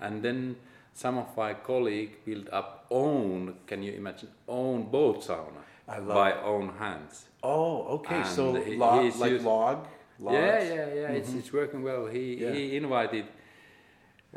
[0.00, 0.56] And then
[0.92, 3.54] some of my colleagues built up own.
[3.66, 6.36] Can you imagine own boat sauna by it.
[6.44, 7.26] own hands?
[7.42, 8.22] Oh, okay.
[8.24, 9.86] so And he- log, like used- log.
[10.22, 11.08] Yeah, yeah, yeah.
[11.18, 12.06] It's it's working well.
[12.06, 12.52] He Yeah.
[12.52, 13.24] he invited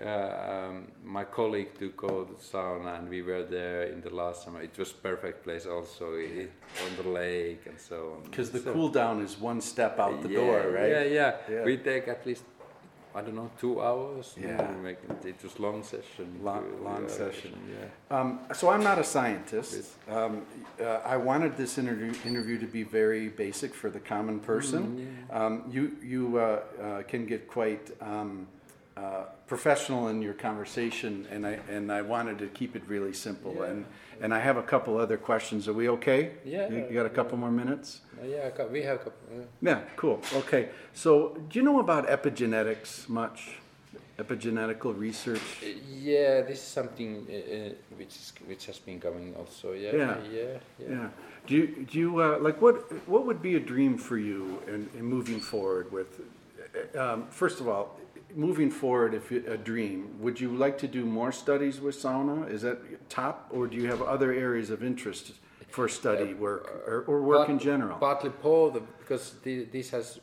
[0.01, 4.09] uh, um, my colleague to go to the sauna, and we were there in the
[4.09, 4.61] last summer.
[4.61, 6.51] It was perfect place also it,
[6.85, 8.23] on the lake and so on.
[8.23, 10.89] Because the So- cool down is one step out the yeah, door, right?
[10.89, 11.63] Yeah, yeah, Yeah.
[11.65, 12.43] We take at least
[13.15, 14.33] I don't know two hours.
[14.39, 14.67] Yeah.
[14.81, 16.39] make it, was long session.
[16.41, 17.53] Long, long yeah, session.
[17.69, 18.17] Yeah.
[18.17, 19.91] Um, so I'm not a scientist.
[20.09, 20.45] Um,
[20.81, 25.27] uh, I wanted this interview, interview to be very basic for the common person.
[25.29, 28.47] Mm, um, you you uh, uh, can get quite um,
[28.97, 33.55] uh, professional in your conversation, and I and I wanted to keep it really simple.
[33.57, 33.65] Yeah.
[33.65, 33.85] And
[34.23, 35.67] and I have a couple other questions.
[35.67, 36.31] Are we okay?
[36.45, 37.99] Yeah, You, you got a couple more minutes?
[38.19, 38.95] Uh, yeah, we have.
[39.01, 39.43] a couple- yeah.
[39.61, 40.21] Yeah, cool.
[40.33, 40.69] Okay.
[40.93, 43.59] So, do you know about epigenetics much?
[44.17, 45.47] Epigenetical research?
[45.61, 49.73] Uh, Yeah, this is something uh, uh, which is, which has been coming also.
[49.73, 50.15] Yeah, Yeah.
[50.31, 50.41] yeah,
[50.79, 50.89] yeah.
[50.89, 51.09] Yeah.
[51.47, 52.75] Do you, do you uh, like what
[53.07, 56.21] what would be a dream for you in, in moving forward with
[56.95, 57.99] um, first of all
[58.35, 62.49] moving forward if you, a dream would you like to do more studies with sauna
[62.49, 62.77] is that
[63.09, 65.33] top or do you have other areas of interest
[65.69, 70.19] for study work or, or work in general Partly both, because thi- this has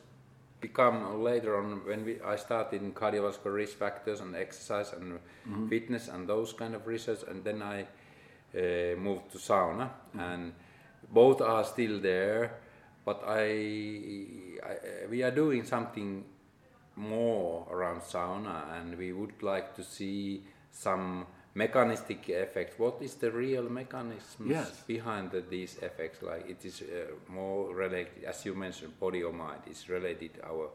[0.61, 5.19] become later on when we, I started in cardiovascular risk factors and exercise and
[5.49, 5.69] Mm-hmm.
[5.69, 10.21] fitness and those kind of research, and then I uh, moved to sauna, Mm-hmm.
[10.21, 10.53] and
[11.11, 12.53] both are still there,
[13.05, 13.41] but I,
[14.63, 16.25] I we are doing something
[17.01, 22.79] more around sauna, and we would like to see some mechanistic effects.
[22.79, 24.83] What is the real mechanism Yes.
[24.87, 26.23] behind the, these effects?
[26.23, 26.87] Like it is uh,
[27.29, 30.69] more related, as you mentioned, body or mind is related to our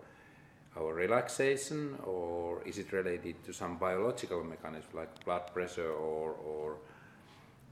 [0.77, 6.75] our relaxation, or is it related to some biological mechanism like blood pressure or or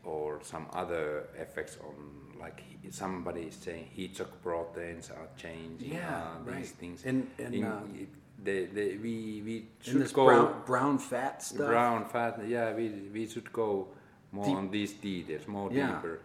[0.06, 1.96] or some other effects on
[2.39, 2.62] like
[2.92, 6.66] somebody is saying heat shock proteins are changing Yeah, uh, these right.
[6.80, 8.10] things And- and, In- uh, it-
[8.41, 11.67] they, they, we we should this go brown, brown fat stuff?
[11.67, 13.88] Brown fat yeah we we should go
[14.32, 15.88] more Deep- on these details more Yeah.
[15.96, 16.19] deeper.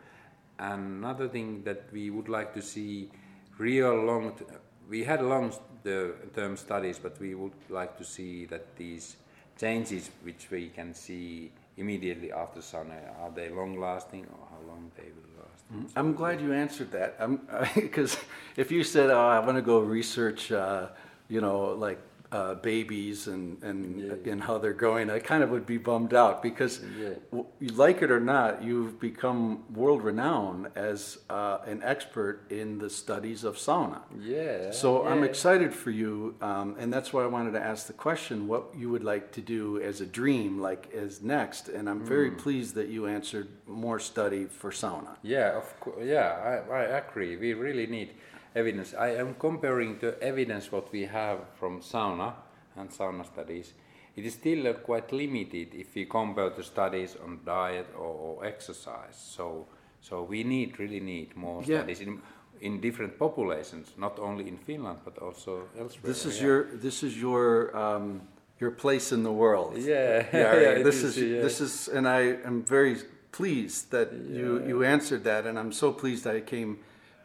[0.59, 3.11] Another thing that we would like to see
[3.59, 4.45] real long t-
[4.89, 9.17] we had long s- the term studies but we would like to see that these
[9.61, 14.91] changes which we can see immediately after sauna are they long lasting or how long
[14.97, 15.95] they will last?
[15.97, 17.19] I'm glad you answered that.
[17.75, 18.17] Because
[18.57, 20.89] if you said, "Oh, I want to go research," uh,
[21.29, 21.99] you know, like
[22.31, 24.33] uh, babies and and Yeah.
[24.33, 27.15] and how they're going, I kind of would be bummed out because, Yeah.
[27.31, 32.79] w- you like it or not, you've become world renowned as uh, an expert in
[32.79, 34.01] the studies of sauna.
[34.21, 37.95] yeah So I'm excited for you, um, and that's why I wanted to ask the
[38.09, 41.69] question: what you would like to do as a dream, like as next.
[41.77, 45.13] And I'm very pleased that you answered more study for sauna.
[45.23, 45.97] Yeah, of course.
[46.05, 46.29] Yeah,
[46.71, 47.37] I, I agree.
[47.45, 48.11] We really need
[48.59, 48.95] evidence.
[48.95, 52.33] I am comparing the evidence what we have from sauna
[52.77, 53.73] and sauna studies.
[54.17, 58.45] It is still uh, quite limited if we compare the studies on diet or, or
[58.45, 59.17] exercise.
[59.17, 59.67] So,
[60.01, 61.79] so we need really need more Yeah.
[61.79, 62.21] studies in
[62.61, 66.13] in different populations, not only in Finland but also elsewhere.
[66.13, 66.47] This is yeah.
[66.47, 68.21] your this is your um,
[68.61, 69.77] your place in the world.
[69.77, 72.97] Yeah, Yeah, yeah, this is, is this is, and I am very
[73.31, 76.79] pleased that you you answered that, and I'm so pleased that I came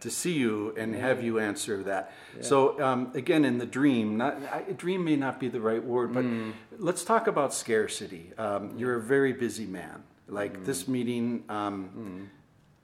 [0.04, 2.12] to see you and have you answer that.
[2.42, 5.84] So um, again, in the dream, not I, a dream may not be the right
[5.84, 6.54] word, but Mm.
[6.78, 8.32] let's talk about scarcity.
[8.38, 10.04] Um, you're a very busy man.
[10.28, 10.66] Like Mm.
[10.66, 12.30] this meeting, um,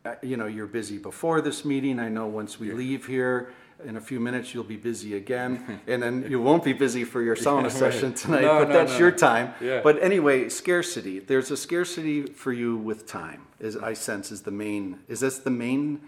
[0.05, 1.99] uh, you know, you're busy before this meeting.
[1.99, 3.51] I know once we leave here,
[3.85, 7.21] in a few minutes you'll be busy again, and then you won't be busy for
[7.21, 8.41] your sauna session tonight.
[8.41, 8.99] No, but no, that's no.
[8.99, 9.53] your time.
[9.61, 9.79] Yeah.
[9.81, 11.19] But anyway, scarcity.
[11.19, 13.41] There's a scarcity for you with time.
[13.59, 14.99] Is I sense is the main.
[15.07, 16.01] Is this the main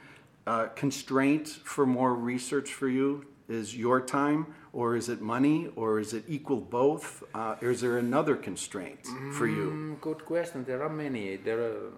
[0.47, 3.25] uh, constraint for more research for you?
[3.49, 7.23] Is your time, or is it money, or is it equal both?
[7.33, 9.71] Uh, is there another constraint for you?
[9.71, 10.63] Mm, good question.
[10.63, 11.35] There are many.
[11.35, 11.91] There are.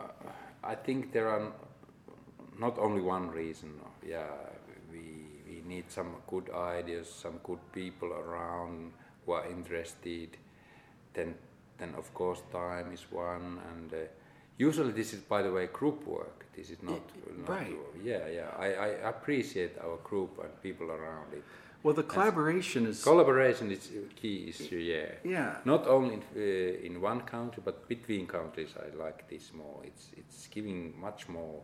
[0.00, 0.32] Uh,
[0.64, 1.52] I think there are
[2.58, 3.70] not only one reason.
[4.04, 4.26] Yeah,
[4.90, 8.92] we we need some good ideas, some good people around
[9.24, 10.36] who are interested.
[11.14, 11.34] Then,
[11.78, 13.96] then of course, time is one, and uh,
[14.58, 16.46] usually this is, by the way, group work.
[16.56, 17.00] This is not,
[17.38, 17.76] not right.
[18.04, 18.48] Yeah, yeah.
[18.58, 21.42] I, I appreciate our group and people around it.
[21.82, 23.02] Well, the collaboration is.
[23.02, 25.06] Collaboration is a key issue, yeah.
[25.24, 25.56] Yeah.
[25.64, 28.74] Not only in, uh, in one country, but between countries.
[28.78, 29.80] I like this more.
[29.84, 31.60] It's it's giving much more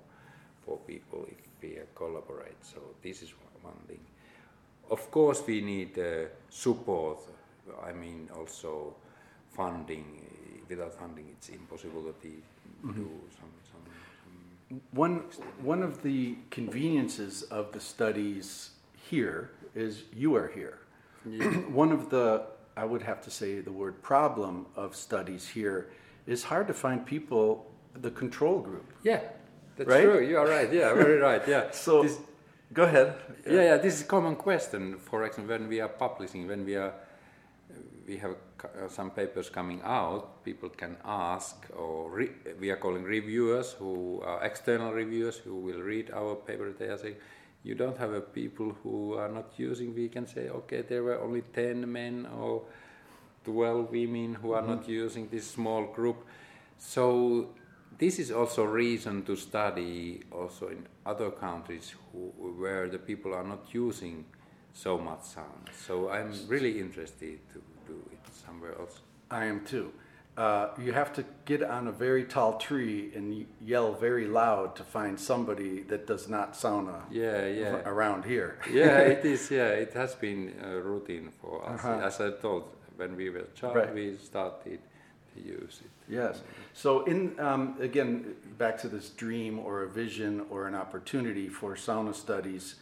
[0.65, 2.61] for people if we uh, collaborate.
[2.63, 3.31] So this is
[3.63, 4.01] one one thing.
[4.91, 7.19] Of course, we need uh, support.
[7.89, 8.97] I mean, also
[9.55, 10.25] funding.
[10.69, 12.43] Without funding, it's impossible to be,
[12.83, 13.83] do some some.
[14.71, 15.23] some One,
[15.63, 18.71] one of the conveniences of the studies
[19.11, 20.79] here is you are here.
[21.83, 25.91] one of the, I would have to say, the word problem of studies here
[26.27, 27.67] is hard to find people,
[28.01, 28.87] the control group.
[29.03, 29.21] yeah,
[29.77, 30.05] that's Right?
[30.05, 30.21] true.
[30.27, 30.73] You are right.
[30.73, 31.43] Yeah, very right.
[31.49, 31.71] Yeah.
[31.73, 32.19] So, This-
[32.73, 33.15] go ahead.
[33.47, 33.77] yeah, yeah.
[33.79, 34.99] This is a common question.
[34.99, 36.93] For example, when we are publishing, when we are,
[38.07, 43.05] we have Uh, some papers coming out, people can ask, or re- we are calling
[43.05, 46.73] reviewers, who are external reviewers, who will read our paper.
[46.73, 47.17] They are saying,
[47.63, 49.95] you don't have a people who are not using.
[49.95, 52.63] We can say, okay, there were only ten men or
[53.45, 54.93] twelve women who are not mm-hmm.
[54.93, 56.25] using this small group.
[56.79, 57.51] So
[57.99, 63.45] this is also reason to study also in other countries who, where the people are
[63.45, 64.25] not using
[64.73, 65.71] so much sound.
[65.87, 69.01] So I'm really interested to do it somewhere else.
[69.31, 69.93] I am too.
[70.37, 74.85] Uh, you have to get on a very tall tree and yell very loud to
[74.85, 77.83] find somebody that does not sauna Yeah, yeah.
[77.85, 78.59] around here.
[78.71, 79.51] yeah, it is.
[79.51, 81.81] Yeah, it has been a routine for us.
[81.85, 82.07] Uh-huh.
[82.07, 83.93] As I told, when we were child, Right.
[83.95, 84.79] we started
[85.35, 85.91] to use it.
[86.09, 86.41] Yes.
[86.73, 91.75] So, in um, again, back to this dream or a vision or an opportunity for
[91.75, 92.77] sauna studies,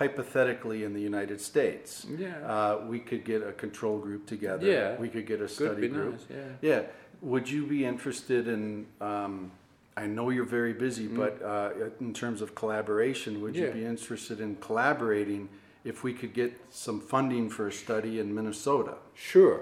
[0.00, 2.36] hypothetically in the United States, Yeah.
[2.54, 4.66] uh, we could get a control group together.
[4.66, 4.96] Yeah.
[5.00, 6.12] We could get a study group.
[6.12, 6.26] nice.
[6.30, 6.70] Yeah.
[6.70, 6.82] Yeah.
[7.22, 8.86] Would you be interested in?
[9.00, 9.52] Um,
[9.96, 13.72] I know you're very busy, but uh, in terms of collaboration, would you Mm.
[13.80, 15.48] Be interested in collaborating
[15.84, 18.94] if we could get some funding for a study in Minnesota?
[19.14, 19.60] Sure.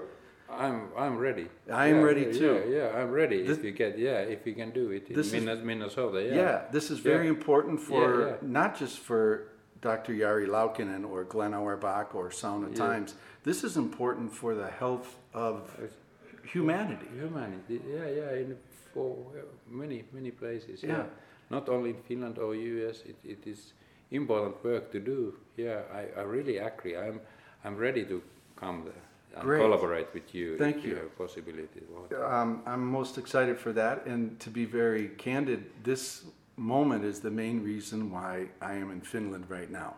[0.65, 1.47] I'm I'm ready.
[1.71, 2.55] I am Yeah, ready yeah, too.
[2.67, 3.39] Yeah, yeah, I'm ready.
[3.47, 6.35] This- if you get yeah, if you can do it in This is- Minnesota, yeah.
[6.41, 7.37] Yeah, this is very Yeah.
[7.37, 8.35] important for Yeah, yeah.
[8.59, 9.23] not just for
[9.85, 10.13] Dr.
[10.13, 12.85] Jari Laukkanen or Glenn Auerbach or Sauna Yeah.
[12.87, 13.13] Times.
[13.43, 15.59] This is important for the health of
[16.53, 17.07] humanity.
[17.23, 18.57] Humanity, yeah, yeah, in
[18.93, 19.41] for uh,
[19.81, 20.81] many many places.
[20.81, 20.89] Yeah.
[20.91, 21.05] Yeah.
[21.57, 22.95] not only in Finland or US.
[23.11, 23.73] It, it is
[24.09, 25.19] important work to do.
[25.65, 26.95] Yeah, I, I really agree.
[27.05, 27.17] I'm
[27.65, 28.17] I'm ready to
[28.61, 29.03] come there
[29.35, 29.61] and Great.
[29.61, 30.57] collaborate with you.
[30.57, 30.95] Thank if you.
[30.95, 31.81] have possibility.
[32.37, 36.25] Um, I'm most excited for that, and to be very candid, this
[36.57, 39.95] moment is the main reason why I am in Finland right now.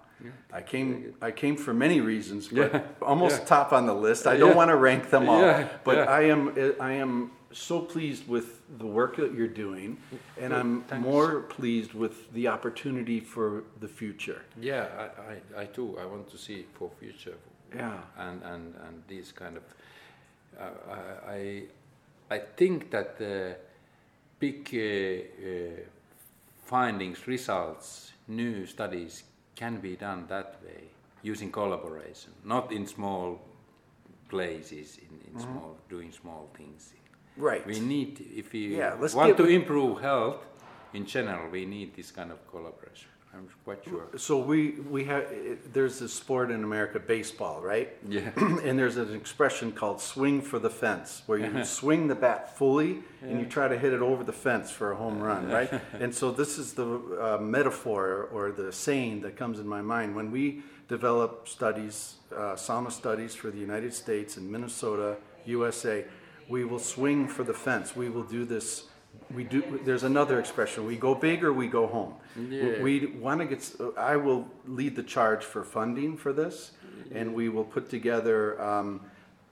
[0.52, 1.13] I came.
[1.22, 2.82] I came for many reasons, but Yeah.
[3.02, 3.46] almost Yeah.
[3.46, 4.26] top on the list.
[4.26, 4.56] I don't Yeah.
[4.56, 5.67] want to rank them all, Yeah.
[5.84, 6.06] but Yeah.
[6.20, 6.50] I am.
[6.80, 8.48] I am so pleased with
[8.80, 9.98] the work that you're doing,
[10.41, 11.04] and I'm Thanks.
[11.06, 14.41] more pleased with the opportunity for the future.
[14.60, 15.98] Yeah, I, I, I too.
[16.00, 17.38] I want to see for future.
[17.76, 18.02] Yeah.
[18.17, 19.63] and and and these kind of
[20.60, 20.72] uh,
[21.28, 21.67] I I-
[22.36, 23.56] I think that the
[24.39, 24.80] big uh,
[25.48, 25.80] uh,
[26.67, 29.23] findings, results, new studies
[29.56, 30.84] can be done that way
[31.23, 33.39] using collaboration, not in small
[34.30, 36.93] places, in, in small doing small things.
[37.38, 37.65] Right.
[37.65, 40.41] We need if we Yeah, want to improve health
[40.93, 43.10] in general, we need this kind of collaboration.
[43.33, 44.07] I'm quite sure.
[44.17, 45.25] So we we have.
[45.71, 47.89] There's this sport in America, baseball, right?
[48.09, 48.31] Yeah.
[48.37, 53.03] and there's an expression called swing for the fence where you swing the bat fully
[53.21, 56.13] and you try to hit it over the fence for a home run right and
[56.15, 60.32] so this is the uh, metaphor or the saying that comes in my mind when
[60.32, 66.05] we develop studies uh, sauna studies for the united states and minnesota usa
[66.47, 68.86] we will swing for the fence we will do this
[69.34, 72.13] we do there's another expression we go big or we go home
[72.49, 72.82] Yeah.
[72.82, 73.61] we want to get
[73.97, 76.72] i will lead the charge for funding for this
[77.13, 79.01] and we will put together um,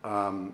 [0.03, 0.53] um,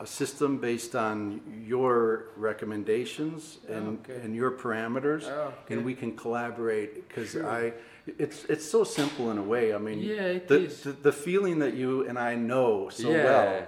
[0.00, 4.20] a system based on your recommendations and, Okay.
[4.24, 5.74] and your parameters Okay.
[5.74, 7.46] and we can collaborate because Sure.
[7.48, 7.72] i
[8.18, 9.72] it's it's so simple in a way.
[9.74, 10.80] I mean, Yeah, it the, is.
[10.82, 13.24] The, the feeling that you and I know so Yeah.
[13.24, 13.66] well,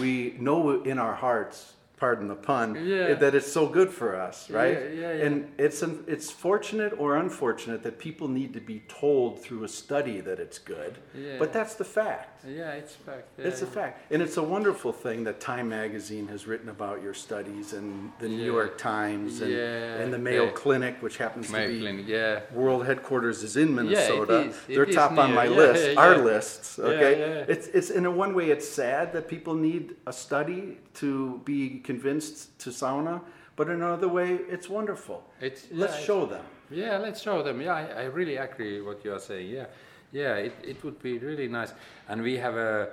[0.00, 1.74] we know in our hearts.
[2.00, 2.74] Pardon the pun.
[2.86, 3.12] Yeah.
[3.14, 4.72] That it's so good for us, right?
[4.72, 5.24] Yeah, yeah, yeah.
[5.26, 9.68] And it's an, it's fortunate or unfortunate that people need to be told through a
[9.68, 10.96] study that it's good.
[11.14, 11.36] Yeah.
[11.38, 12.44] But that's the fact.
[12.48, 13.28] Yeah, it's fact.
[13.36, 14.10] It's a fact.
[14.10, 18.28] And it's a wonderful thing that Time Magazine has written about your studies and the
[18.28, 18.50] New.
[18.50, 20.50] York Times and, and the Mayo.
[20.52, 22.40] Clinic, which happens Mayo to be Clinic, yeah.
[22.54, 24.40] world headquarters is in Minnesota.
[24.48, 24.56] is.
[24.68, 26.78] It They're is top on my list, our lists.
[26.78, 27.44] Yeah, Okay, yeah.
[27.54, 31.80] it's it's in a one way it's sad that people need a study to be
[31.90, 33.20] convinced to sauna,
[33.56, 35.18] but in another way it's wonderful.
[35.40, 36.44] It's- Let's yeah, show them.
[36.70, 37.56] Yeah, let's show them.
[37.60, 39.48] Yeah, I, I really agree what you are saying.
[39.58, 39.66] Yeah,
[40.12, 41.72] yeah, it, it would be really nice.
[42.08, 42.86] And we have uh,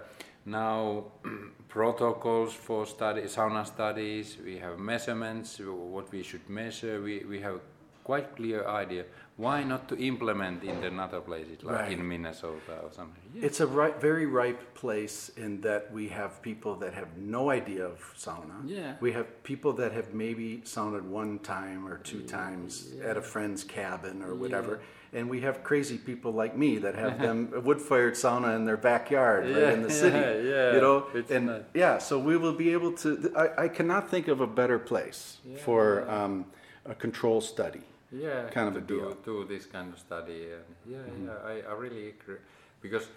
[0.45, 1.03] now
[1.77, 4.37] protocols for study, sauna studies.
[4.43, 7.01] We have measurements, what we should measure.
[7.01, 7.59] We, we have
[8.03, 9.03] quite clear idea.
[9.37, 11.91] Why not to implement in another other places like Right.
[11.91, 13.21] in Minnesota or something?
[13.35, 13.45] Yeah.
[13.45, 17.85] It's a ri- very ripe place in that we have people that have no idea
[17.85, 18.57] of sauna.
[18.65, 18.95] Yeah.
[18.99, 22.69] We have people that have maybe sauned one time or two times
[23.09, 24.79] at a friend's cabin or whatever.
[25.13, 28.75] And we have crazy people like me that have them a wood-fired sauna in their
[28.91, 30.17] backyard, right in the city.
[30.17, 30.73] yeah, yeah.
[30.75, 33.09] You know, It's and yeah, so we will be able to.
[33.21, 36.45] th- I, I cannot think of a better place for um,
[36.85, 37.83] a control study.
[38.11, 39.09] Yeah, kind of to a deal.
[39.11, 40.47] Do, do this kind of study.
[40.53, 42.37] And yeah, yeah, I, I really agree
[42.81, 43.07] because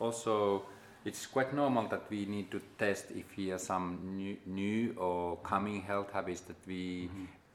[0.00, 0.62] also
[1.04, 5.36] it's quite normal that we need to test if we have some new, new or
[5.38, 7.10] coming health habits that we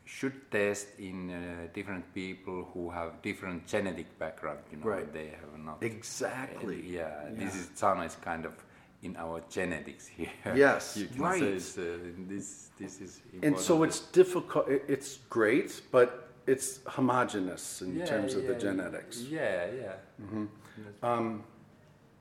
[0.05, 4.59] should test in uh, different people who have different genetic background.
[4.71, 5.11] You know, Right.
[5.13, 5.81] they have not.
[5.81, 6.75] Exactly.
[6.75, 8.53] And yeah, this is sauna is kind of
[9.01, 10.29] in our genetics here.
[10.55, 11.39] Yes, you can right.
[11.39, 11.97] say it's, uh,
[12.29, 13.43] this this is important.
[13.43, 14.65] And so it's difficult.
[14.67, 19.21] It's great, but it's homogeneous in Yeah, terms of the yeah, genetics.
[19.21, 21.37] Yeah, yeah.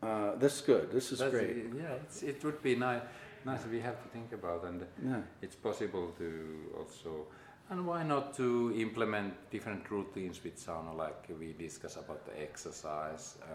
[0.03, 0.91] Uh, this is good.
[0.91, 1.57] This is That's- great.
[1.77, 3.03] Yeah, it's, it would be nice.
[3.45, 3.65] Nice.
[3.67, 5.23] We have to think about, and Yeah.
[5.41, 6.29] it's possible to
[6.79, 7.27] also.
[7.71, 13.37] And why not to implement different routines with sauna, like we discuss about the exercise
[13.43, 13.47] uh,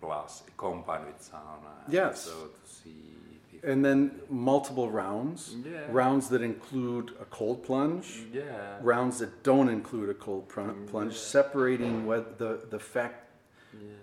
[0.00, 1.72] plus combined with sauna.
[1.88, 2.22] Yes.
[2.22, 3.16] So to see.
[3.62, 5.54] And then multiple rounds.
[5.64, 5.80] Yeah.
[5.90, 8.22] Rounds that include a cold plunge.
[8.32, 8.78] Yeah.
[8.80, 11.14] Rounds that don't include a cold pr- plunge.
[11.14, 13.26] Separating what the the fact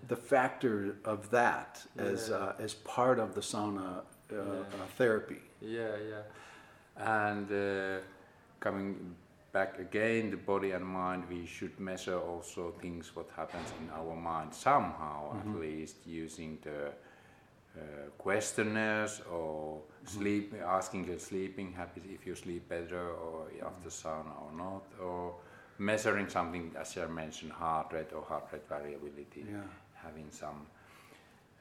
[0.07, 4.01] the factor of that as uh, as part of the sauna
[4.31, 4.63] uh, uh,
[4.97, 5.41] therapy.
[5.61, 6.21] Yeah, yeah.
[7.25, 7.99] And uh,
[8.59, 9.15] coming
[9.51, 14.15] back again, the body and mind, we should measure also things what happens in our
[14.15, 16.91] mind somehow, at least using the
[17.77, 24.33] uh, questionnaires or sleep, asking your sleeping habits if you sleep better or after sauna
[24.45, 25.35] or not, or
[25.77, 29.61] measuring something as I mentioned, heart rate or heart rate variability, Yeah.
[29.95, 30.65] having some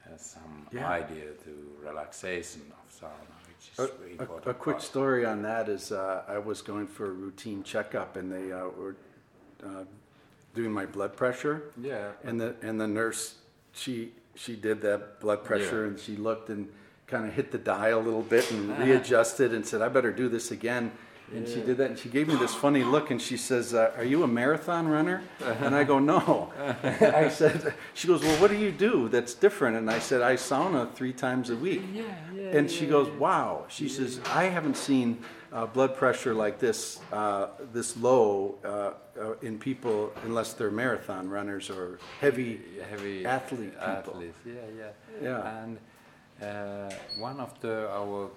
[0.06, 0.88] uh, some Yeah.
[0.88, 1.52] idea to
[1.82, 4.46] relaxation of sauna, which is A, very a- important.
[4.46, 4.82] a quick part.
[4.82, 8.68] story on that is uh, I was going for a routine checkup and they uh,
[8.68, 8.94] were
[9.64, 9.84] uh,
[10.54, 11.72] doing my blood pressure.
[11.76, 12.12] Yeah.
[12.24, 13.34] And the and the nurse,
[13.72, 15.88] she she did that blood pressure Yeah.
[15.88, 16.68] and she looked and
[17.06, 20.28] kind of hit the dial a little bit and readjusted and said, "I better do
[20.28, 20.92] this again."
[21.34, 23.90] And she did that and she gave me this funny look and she says, uh,
[23.96, 25.22] "Are you a marathon runner?"
[25.60, 26.52] And I go, "No."
[26.84, 30.34] I said, "She goes, well, what do you do that's different?" And I said, "I
[30.36, 32.42] sauna three times a week." Yeah, yeah.
[32.56, 35.18] And she goes, "Wow." She says, "I haven't seen
[35.52, 38.68] uh, blood pressure like this, uh, this low uh,
[39.20, 44.38] uh, in people unless they're marathon runners or heavy, heavy athlete people." athletes.
[44.44, 44.90] Yeah, yeah,
[45.22, 45.62] Yeah.
[45.62, 45.78] And
[46.42, 48.30] uh, one of the our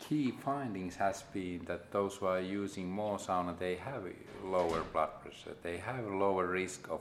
[0.00, 4.02] key findings has been that those who are using more sauna, they have
[4.44, 5.54] lower blood pressure.
[5.62, 7.00] They have lower risk of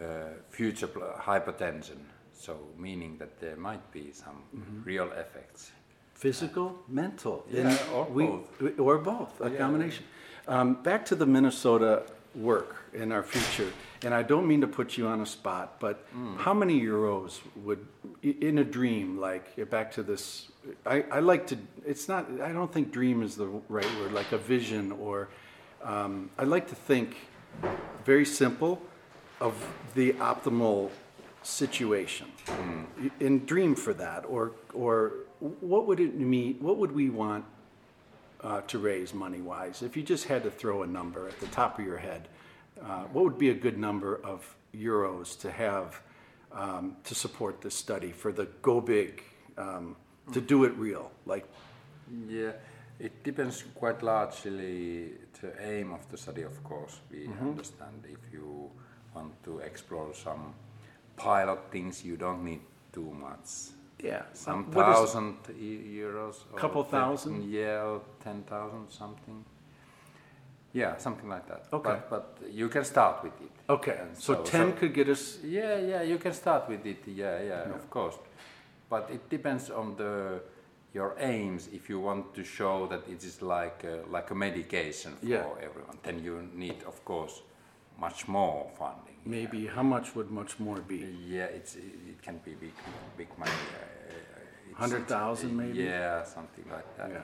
[0.00, 0.04] uh,
[0.50, 1.98] future hypertension.
[2.38, 4.82] So meaning that there might be some Mm-hmm.
[4.84, 5.72] real effects.
[6.16, 8.78] Physical, mental, Yeah, or both.
[8.80, 9.58] Or both, a Yeah.
[9.58, 10.04] combination.
[10.48, 12.04] Um, back to the Minnesota
[12.34, 13.70] work in our future,
[14.02, 16.38] and I don't mean to put you on a spot, but Mm.
[16.38, 17.86] how many euros would,
[18.22, 20.50] in a dream, like back to this?
[20.86, 21.56] I, I like to.
[21.84, 22.24] It's not.
[22.40, 24.12] I don't think dream is the right word.
[24.12, 25.28] Like a vision, or
[25.84, 27.16] um, I like to think
[28.06, 28.80] very simple
[29.40, 29.54] of
[29.94, 30.90] the optimal
[31.42, 32.26] situation
[33.20, 37.44] and dream for that or or what would it mean what would we want
[38.42, 41.46] uh, to raise money wise if you just had to throw a number at the
[41.48, 42.28] top of your head
[42.82, 46.00] uh, what would be a good number of euros to have
[46.52, 49.22] um, to support this study for the go big
[49.58, 49.96] um,
[50.32, 51.46] to do it real like
[52.28, 52.52] Yeah,
[52.98, 57.00] it depends quite largely the aim of the study, of course.
[57.10, 58.70] We understand if you
[59.14, 60.54] want to explore some
[61.16, 62.60] pilot things, you don't need
[62.92, 63.75] too much.
[64.02, 64.22] Yeah.
[64.34, 66.44] Some What thousand e- euros.
[66.52, 67.44] or Couple ten- thousand?
[67.50, 69.44] Yeah, or ten thousand something.
[70.72, 71.66] Yeah, something like that.
[71.72, 71.90] Okay.
[72.10, 73.50] But, but you can start with it.
[73.70, 76.98] Okay, And so 10 could get us, Yeah, yeah, you can start with it.
[77.06, 78.16] Yeah, yeah, of course.
[78.90, 80.40] But it depends on the
[80.92, 81.68] your aims.
[81.72, 85.44] If you want to show that it is like a, like a medication for Yeah.
[85.62, 87.42] everyone, then you need, of course,
[87.98, 89.15] much more funding.
[89.26, 91.16] Maybe, how much would much more be?
[91.28, 92.72] Yeah, it's it can be big
[93.16, 93.50] big money.
[93.50, 95.78] Uh, 100,000 maybe?
[95.84, 97.10] Yeah, something like that.
[97.10, 97.22] Yeah.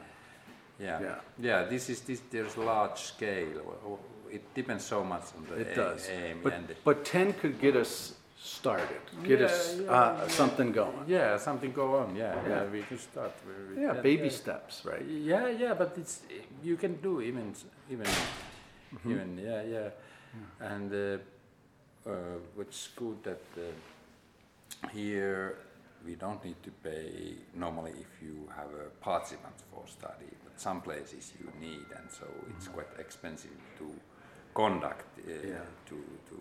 [0.80, 1.00] Yeah.
[1.00, 1.14] Yeah.
[1.38, 1.64] Yeah.
[1.68, 2.22] This is this.
[2.30, 3.98] There's large scale.
[4.30, 6.09] It depends so much on the It does.
[6.09, 10.28] aim But, and but 10 could get us started, get Yeah, us yeah, uh, yeah.
[10.28, 11.05] something going.
[11.07, 12.16] yeah, something go on.
[12.16, 12.64] Yeah, yeah.
[12.72, 13.32] We can start.
[13.46, 15.05] with- Yeah, that, baby steps, right?
[15.07, 16.22] Yeah, yeah, but it's
[16.64, 17.55] you can do even
[17.90, 19.11] even Mm-hmm.
[19.11, 19.90] even yeah yeah,
[20.61, 21.18] and uh,
[22.07, 22.11] uh,
[22.55, 25.59] what's good that uh, here
[26.05, 30.80] we don't need to pay normally if you have a participant for study, but some
[30.80, 32.26] places you need, and so
[32.57, 33.86] it's quite expensive to
[34.55, 35.48] conduct uh, Mm-hmm.
[35.48, 35.64] Yeah.
[35.88, 35.96] to
[36.30, 36.36] to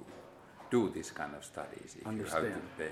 [0.72, 2.92] do this kind of studies if you have to pay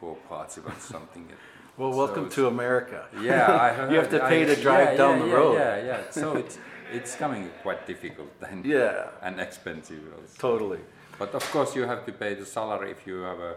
[0.00, 1.26] for participants something.
[1.78, 3.06] Well, So welcome to America.
[3.22, 3.90] yeah, I heard.
[3.92, 5.54] You have to I- pay to drive yeah, down yeah, the road.
[5.54, 6.00] Yeah, yeah.
[6.10, 6.58] So it's
[6.92, 10.36] it's coming quite difficult and Yeah, and expensive also.
[10.48, 10.80] totally.
[11.20, 13.54] But of course, you have to pay the salary if you have a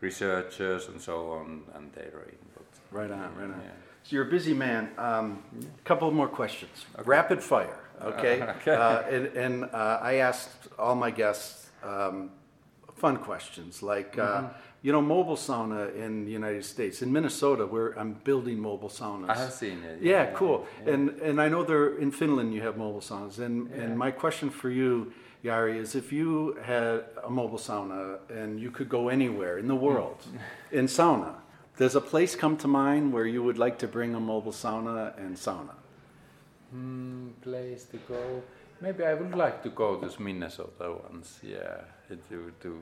[0.00, 2.66] researchers and so on, and they're input.
[2.90, 3.60] Right on, right on.
[3.64, 3.70] Yeah.
[4.04, 4.90] So you're a busy man.
[4.98, 5.42] Um,
[5.84, 6.86] couple more questions.
[7.04, 8.42] Rapid fire, okay?
[8.42, 8.74] Okay.
[8.74, 12.30] Uh, and and uh, I asked all my guests um,
[12.96, 14.46] fun questions like, uh, Mm-hmm.
[14.86, 17.02] you know, mobile sauna in the United States.
[17.02, 19.28] In Minnesota, where I'm building mobile saunas.
[19.30, 19.96] I have seen it.
[20.02, 20.66] Yeah, cool.
[20.86, 23.38] And and I know there in Finland you have mobile saunas.
[23.38, 25.12] And and my question for you,
[25.44, 29.76] Jari, is if you had a mobile sauna and you could go anywhere in the
[29.76, 30.26] world
[30.72, 31.34] in sauna,
[31.76, 35.16] does a place come to mind where you would like to bring a mobile sauna
[35.16, 35.74] and sauna?
[36.72, 38.42] Hmm, place to go.
[38.80, 41.40] Maybe I would like to go to Minnesota once.
[41.42, 42.80] Yeah, to to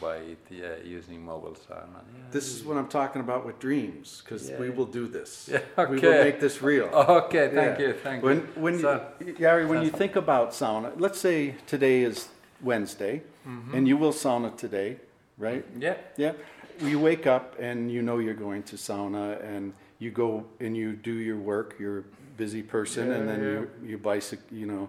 [0.00, 0.38] buy it.
[0.48, 2.02] Yeah, using mobile sauna.
[2.02, 2.30] Yeah.
[2.30, 5.48] This is what I'm talking about with dreams, because we will do this.
[5.52, 5.90] Yeah, okay.
[5.92, 6.88] We will make this real.
[7.24, 7.86] Okay, thank Yeah.
[7.86, 8.62] you, thank when, you.
[8.62, 12.28] When So- you, Jari, when you think about sauna, let's say today is
[12.62, 13.74] Wednesday, mm-hmm.
[13.74, 14.96] and you will sauna today,
[15.36, 15.64] right?
[15.78, 15.96] Yeah.
[16.16, 16.32] Yeah.
[16.80, 20.92] You wake up and you know you're going to sauna, and you go and you
[20.94, 21.74] do your work.
[21.78, 22.04] You're a
[22.36, 24.44] busy person, and then you you bicycle.
[24.56, 24.88] You know,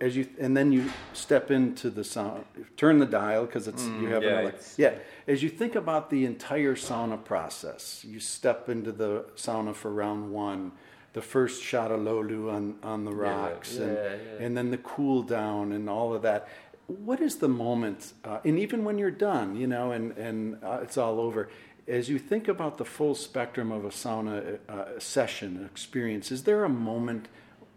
[0.00, 2.44] as you and then you step into the sauna,
[2.76, 4.94] turn the dial because it's you have yeah, an elec- it's- yeah.
[5.26, 10.32] As you think about the entire sauna process, you step into the sauna for round
[10.32, 10.72] one,
[11.12, 14.02] the first shot of löyly on, on the Yeah, rocks, and, yeah,
[14.38, 14.44] yeah.
[14.46, 16.48] and then the cool down and all of that.
[16.86, 20.78] What is the moment, uh, and even when you're done, you know, and, and uh,
[20.82, 21.50] it's all over,
[21.88, 26.64] as you think about the full spectrum of a sauna uh, session experience, is there
[26.64, 27.28] a moment,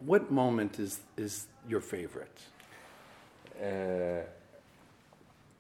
[0.05, 2.39] what moment is, is your favorite?
[3.62, 4.26] Uh,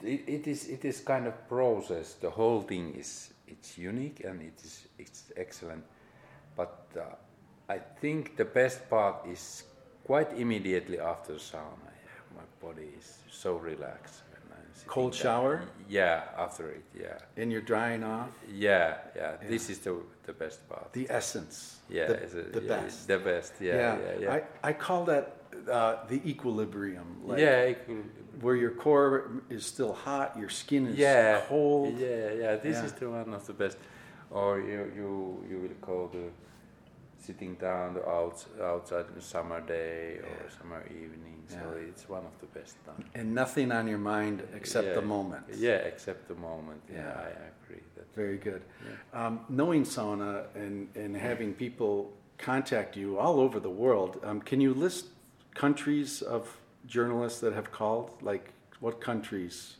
[0.03, 2.13] it, it is it is kind of process.
[2.15, 5.83] The whole thing is it's unique and it is it's excellent.
[6.55, 7.01] But uh,
[7.69, 9.63] I think the best part is
[10.03, 11.91] quite immediately after the sauna.
[12.35, 14.23] My body is so relaxed.
[14.95, 15.61] When I'm sitting Cold shower?
[15.89, 16.83] Yeah, after it.
[16.93, 18.29] Yeah, And you're drying off?
[18.53, 19.49] yeah, yeah.
[19.49, 19.93] This is the
[20.25, 20.93] the best part.
[20.93, 21.79] The essence.
[21.89, 23.07] yeah, The, a- the yeah, best.
[23.07, 23.53] The best.
[23.59, 24.33] Yeah, yeah, yeah.
[24.63, 25.25] I, I call that
[25.69, 27.05] uh, the equilibrium.
[27.25, 28.03] Like yeah, could,
[28.41, 29.11] Where your core
[29.49, 31.97] is still hot, your skin is yeah, cold.
[31.99, 32.55] Yeah, yeah.
[32.57, 32.85] This Yeah.
[32.85, 33.77] is the one of the best.
[34.29, 35.09] Or you you
[35.49, 36.25] you will call the
[37.21, 41.43] sitting down the outs, outside on a summer day or summer evening.
[41.47, 41.87] So Yeah.
[41.89, 43.05] it's one of the best times.
[43.13, 44.95] And nothing on your mind except Yeah.
[44.95, 45.43] the moment.
[45.55, 46.81] Yeah, except the moment.
[46.89, 47.21] Yeah, Yeah.
[47.21, 47.27] I
[47.63, 47.83] agree.
[47.95, 48.63] That's Very good.
[49.13, 54.59] Um, knowing sauna and, and having people contact you all over the world, um, can
[54.61, 55.05] you list
[55.53, 56.57] countries of
[56.87, 58.09] journalists that have called?
[58.21, 59.77] Like what countries?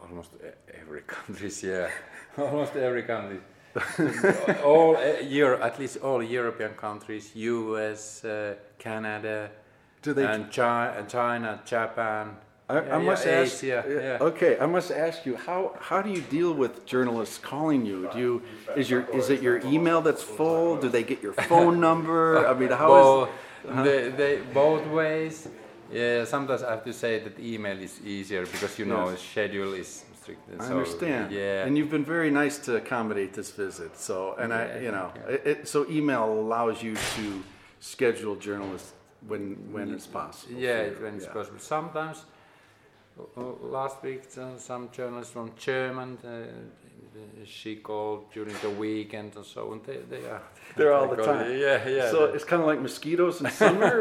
[0.00, 0.32] almost
[0.80, 1.50] every country.
[1.62, 1.88] Yeah,
[2.36, 3.38] almost every country.
[4.64, 9.50] All uh, at least all European countries, U.S., uh, Canada,
[10.02, 10.24] Do they?
[10.26, 12.36] and China, China, Japan.
[12.68, 13.64] I, yeah, I must yeah, ask.
[13.64, 13.84] Asia,
[14.20, 14.26] yeah.
[14.26, 18.08] Okay, I must ask you how how do you deal with journalists calling you?
[18.12, 18.42] Do you
[18.76, 20.76] is your is it your email that's full?
[20.76, 22.46] Do they get your phone number?
[22.46, 23.70] I mean, how both, is?
[23.70, 23.82] Uh-huh.
[23.84, 25.48] they, they, both ways.
[25.92, 29.20] Yeah, sometimes I have to say that email is easier because you know Yes.
[29.20, 30.48] schedule is strict.
[30.48, 31.32] and I so, understand.
[31.32, 31.64] Yeah.
[31.64, 33.98] And you've been very nice to accommodate this visit.
[33.98, 35.34] So, and I, you know, yeah.
[35.34, 37.42] it, it, so email allows you to
[37.80, 38.92] schedule journalists
[39.26, 40.54] when when it's possible.
[40.58, 40.96] yeah, you.
[41.00, 41.32] when it's Yeah.
[41.32, 41.58] possible.
[41.58, 42.24] Sometimes
[43.18, 44.22] uh, uh, last week,
[44.58, 49.80] some journalists from German, uh, uh, she called during the weekend and so on.
[49.86, 50.42] They, they are.
[50.76, 51.50] They're all the time.
[51.58, 52.10] Yeah, yeah.
[52.10, 53.92] So it's kind of like mosquitoes in summer,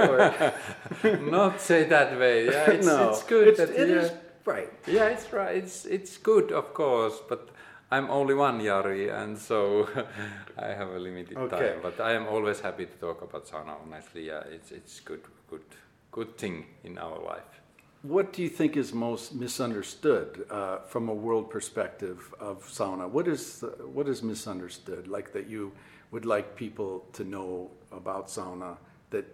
[1.03, 2.45] or not say that way.
[2.51, 3.47] Yeah, it's, no, it's good.
[3.49, 3.95] It's, that, it yeah.
[3.95, 4.11] is
[4.46, 4.72] right.
[4.88, 5.56] Yeah, it's right.
[5.56, 7.50] It's it's good, of course, but.
[7.94, 9.86] I'm only one Jari, and so
[10.58, 11.74] I have a limited okay.
[11.74, 11.80] time.
[11.82, 13.76] But I am always happy to talk about sauna.
[13.86, 15.66] Honestly, yeah, it's it's good, good,
[16.10, 17.62] good thing in our life.
[18.04, 23.10] What do you think is most misunderstood uh, from a world perspective of sauna?
[23.10, 23.64] What is
[23.94, 25.08] what is misunderstood?
[25.08, 25.74] Like that you
[26.12, 28.78] would like people to know about sauna
[29.10, 29.26] that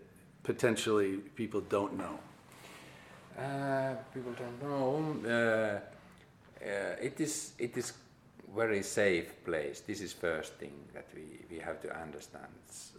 [0.44, 2.20] potentially people don't know.
[3.38, 5.30] Uh, people don't know.
[5.30, 5.80] Uh,
[6.60, 7.94] uh it is it is
[8.56, 9.82] very safe place.
[9.82, 12.48] This is first thing that we, we have to understand.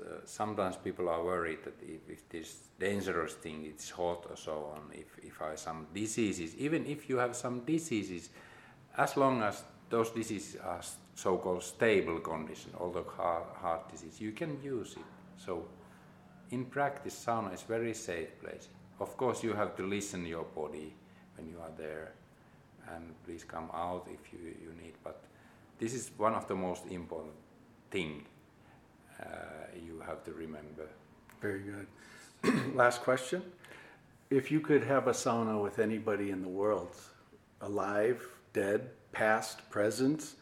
[0.01, 4.73] Uh, sometimes people are worried that if, if this dangerous thing, it's hot or so
[4.75, 8.29] on, if, if I have some diseases, even if you have some diseases,
[8.97, 10.83] as long as those diseases are
[11.15, 15.43] so-called stable condition, although heart, heart disease, you can use it.
[15.45, 15.67] So
[16.51, 18.69] in practice, sauna is very safe place.
[19.01, 20.93] Of course, you have to listen your body
[21.37, 22.13] when you are there,
[22.95, 24.95] and please come out if you, you need.
[25.05, 25.23] But
[25.79, 27.35] this is one of the most important
[27.91, 28.25] thing
[29.21, 29.27] uh,
[29.87, 30.89] you have to remember.
[31.41, 31.87] Very good.
[32.75, 33.43] Last question.
[34.31, 36.95] If you could have a sauna with anybody in the world,
[37.61, 40.35] alive, dead, past, present,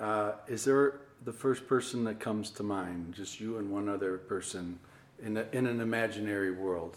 [0.00, 3.14] uh, is there the first person that comes to mind?
[3.14, 4.78] Just you and one other person
[5.24, 6.96] in, a, in an imaginary world.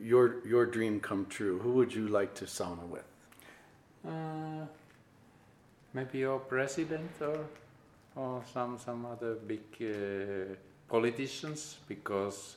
[0.00, 1.58] Your, your dream come true.
[1.60, 3.04] Who would you like to sauna with?
[4.06, 4.66] Uh,
[5.94, 7.46] maybe your president or
[8.16, 10.54] or some some other big uh,
[10.88, 12.56] politicians because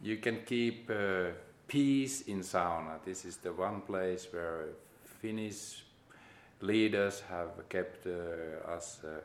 [0.00, 1.32] you can keep uh,
[1.68, 2.98] peace in sauna.
[3.04, 4.68] This is the one place where
[5.20, 5.84] Finnish
[6.60, 9.20] leaders have kept uh, us uh,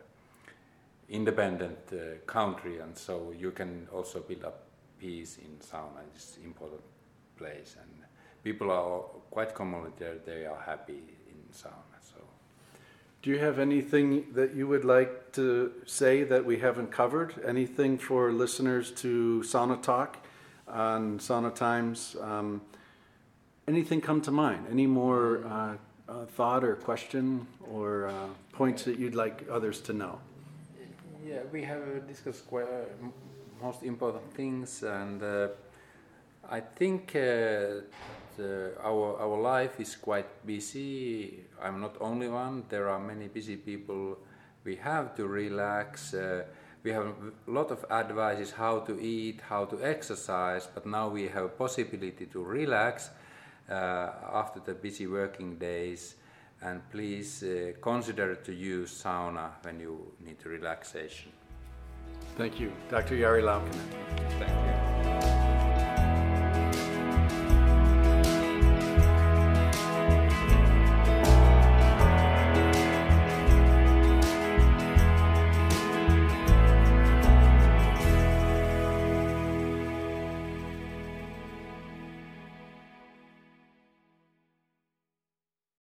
[1.09, 4.63] independent uh, country, and so you can also build up
[4.99, 6.01] peace in sauna.
[6.15, 6.81] It's important
[7.41, 7.91] place, and
[8.43, 10.17] people are quite commonly there.
[10.25, 11.97] They are happy in sauna.
[12.01, 12.19] So,
[13.23, 17.33] Do you have anything that you would like to say that we haven't covered?
[17.45, 20.17] Anything for listeners to Sauna Talk
[20.67, 22.15] on Sauna Times?
[22.21, 22.61] Um,
[23.67, 24.67] anything come to mind?
[24.69, 25.75] Any more uh,
[26.09, 28.13] uh, thought or question or uh,
[28.53, 30.19] points that you'd like others to know?
[31.25, 33.07] Yeah, we have discussed quite, uh,
[33.61, 35.47] most important things, and uh,
[36.49, 37.85] I think uh,
[38.37, 41.39] the, our our life is quite busy.
[41.61, 42.63] I'm not only one.
[42.69, 44.17] There are many busy people.
[44.63, 46.13] We have to relax.
[46.13, 46.43] Uh,
[46.83, 47.05] we have
[47.47, 51.49] a lot of advices how to eat, how to exercise, but now we have a
[51.49, 53.11] possibility to relax
[53.69, 56.15] uh, after the busy working days.
[56.63, 61.31] And please uh, consider to use sauna when you need relaxation.
[62.37, 63.15] Thank you, Dr.
[63.15, 64.39] Jari Laukkanen.
[64.39, 64.80] Thank you.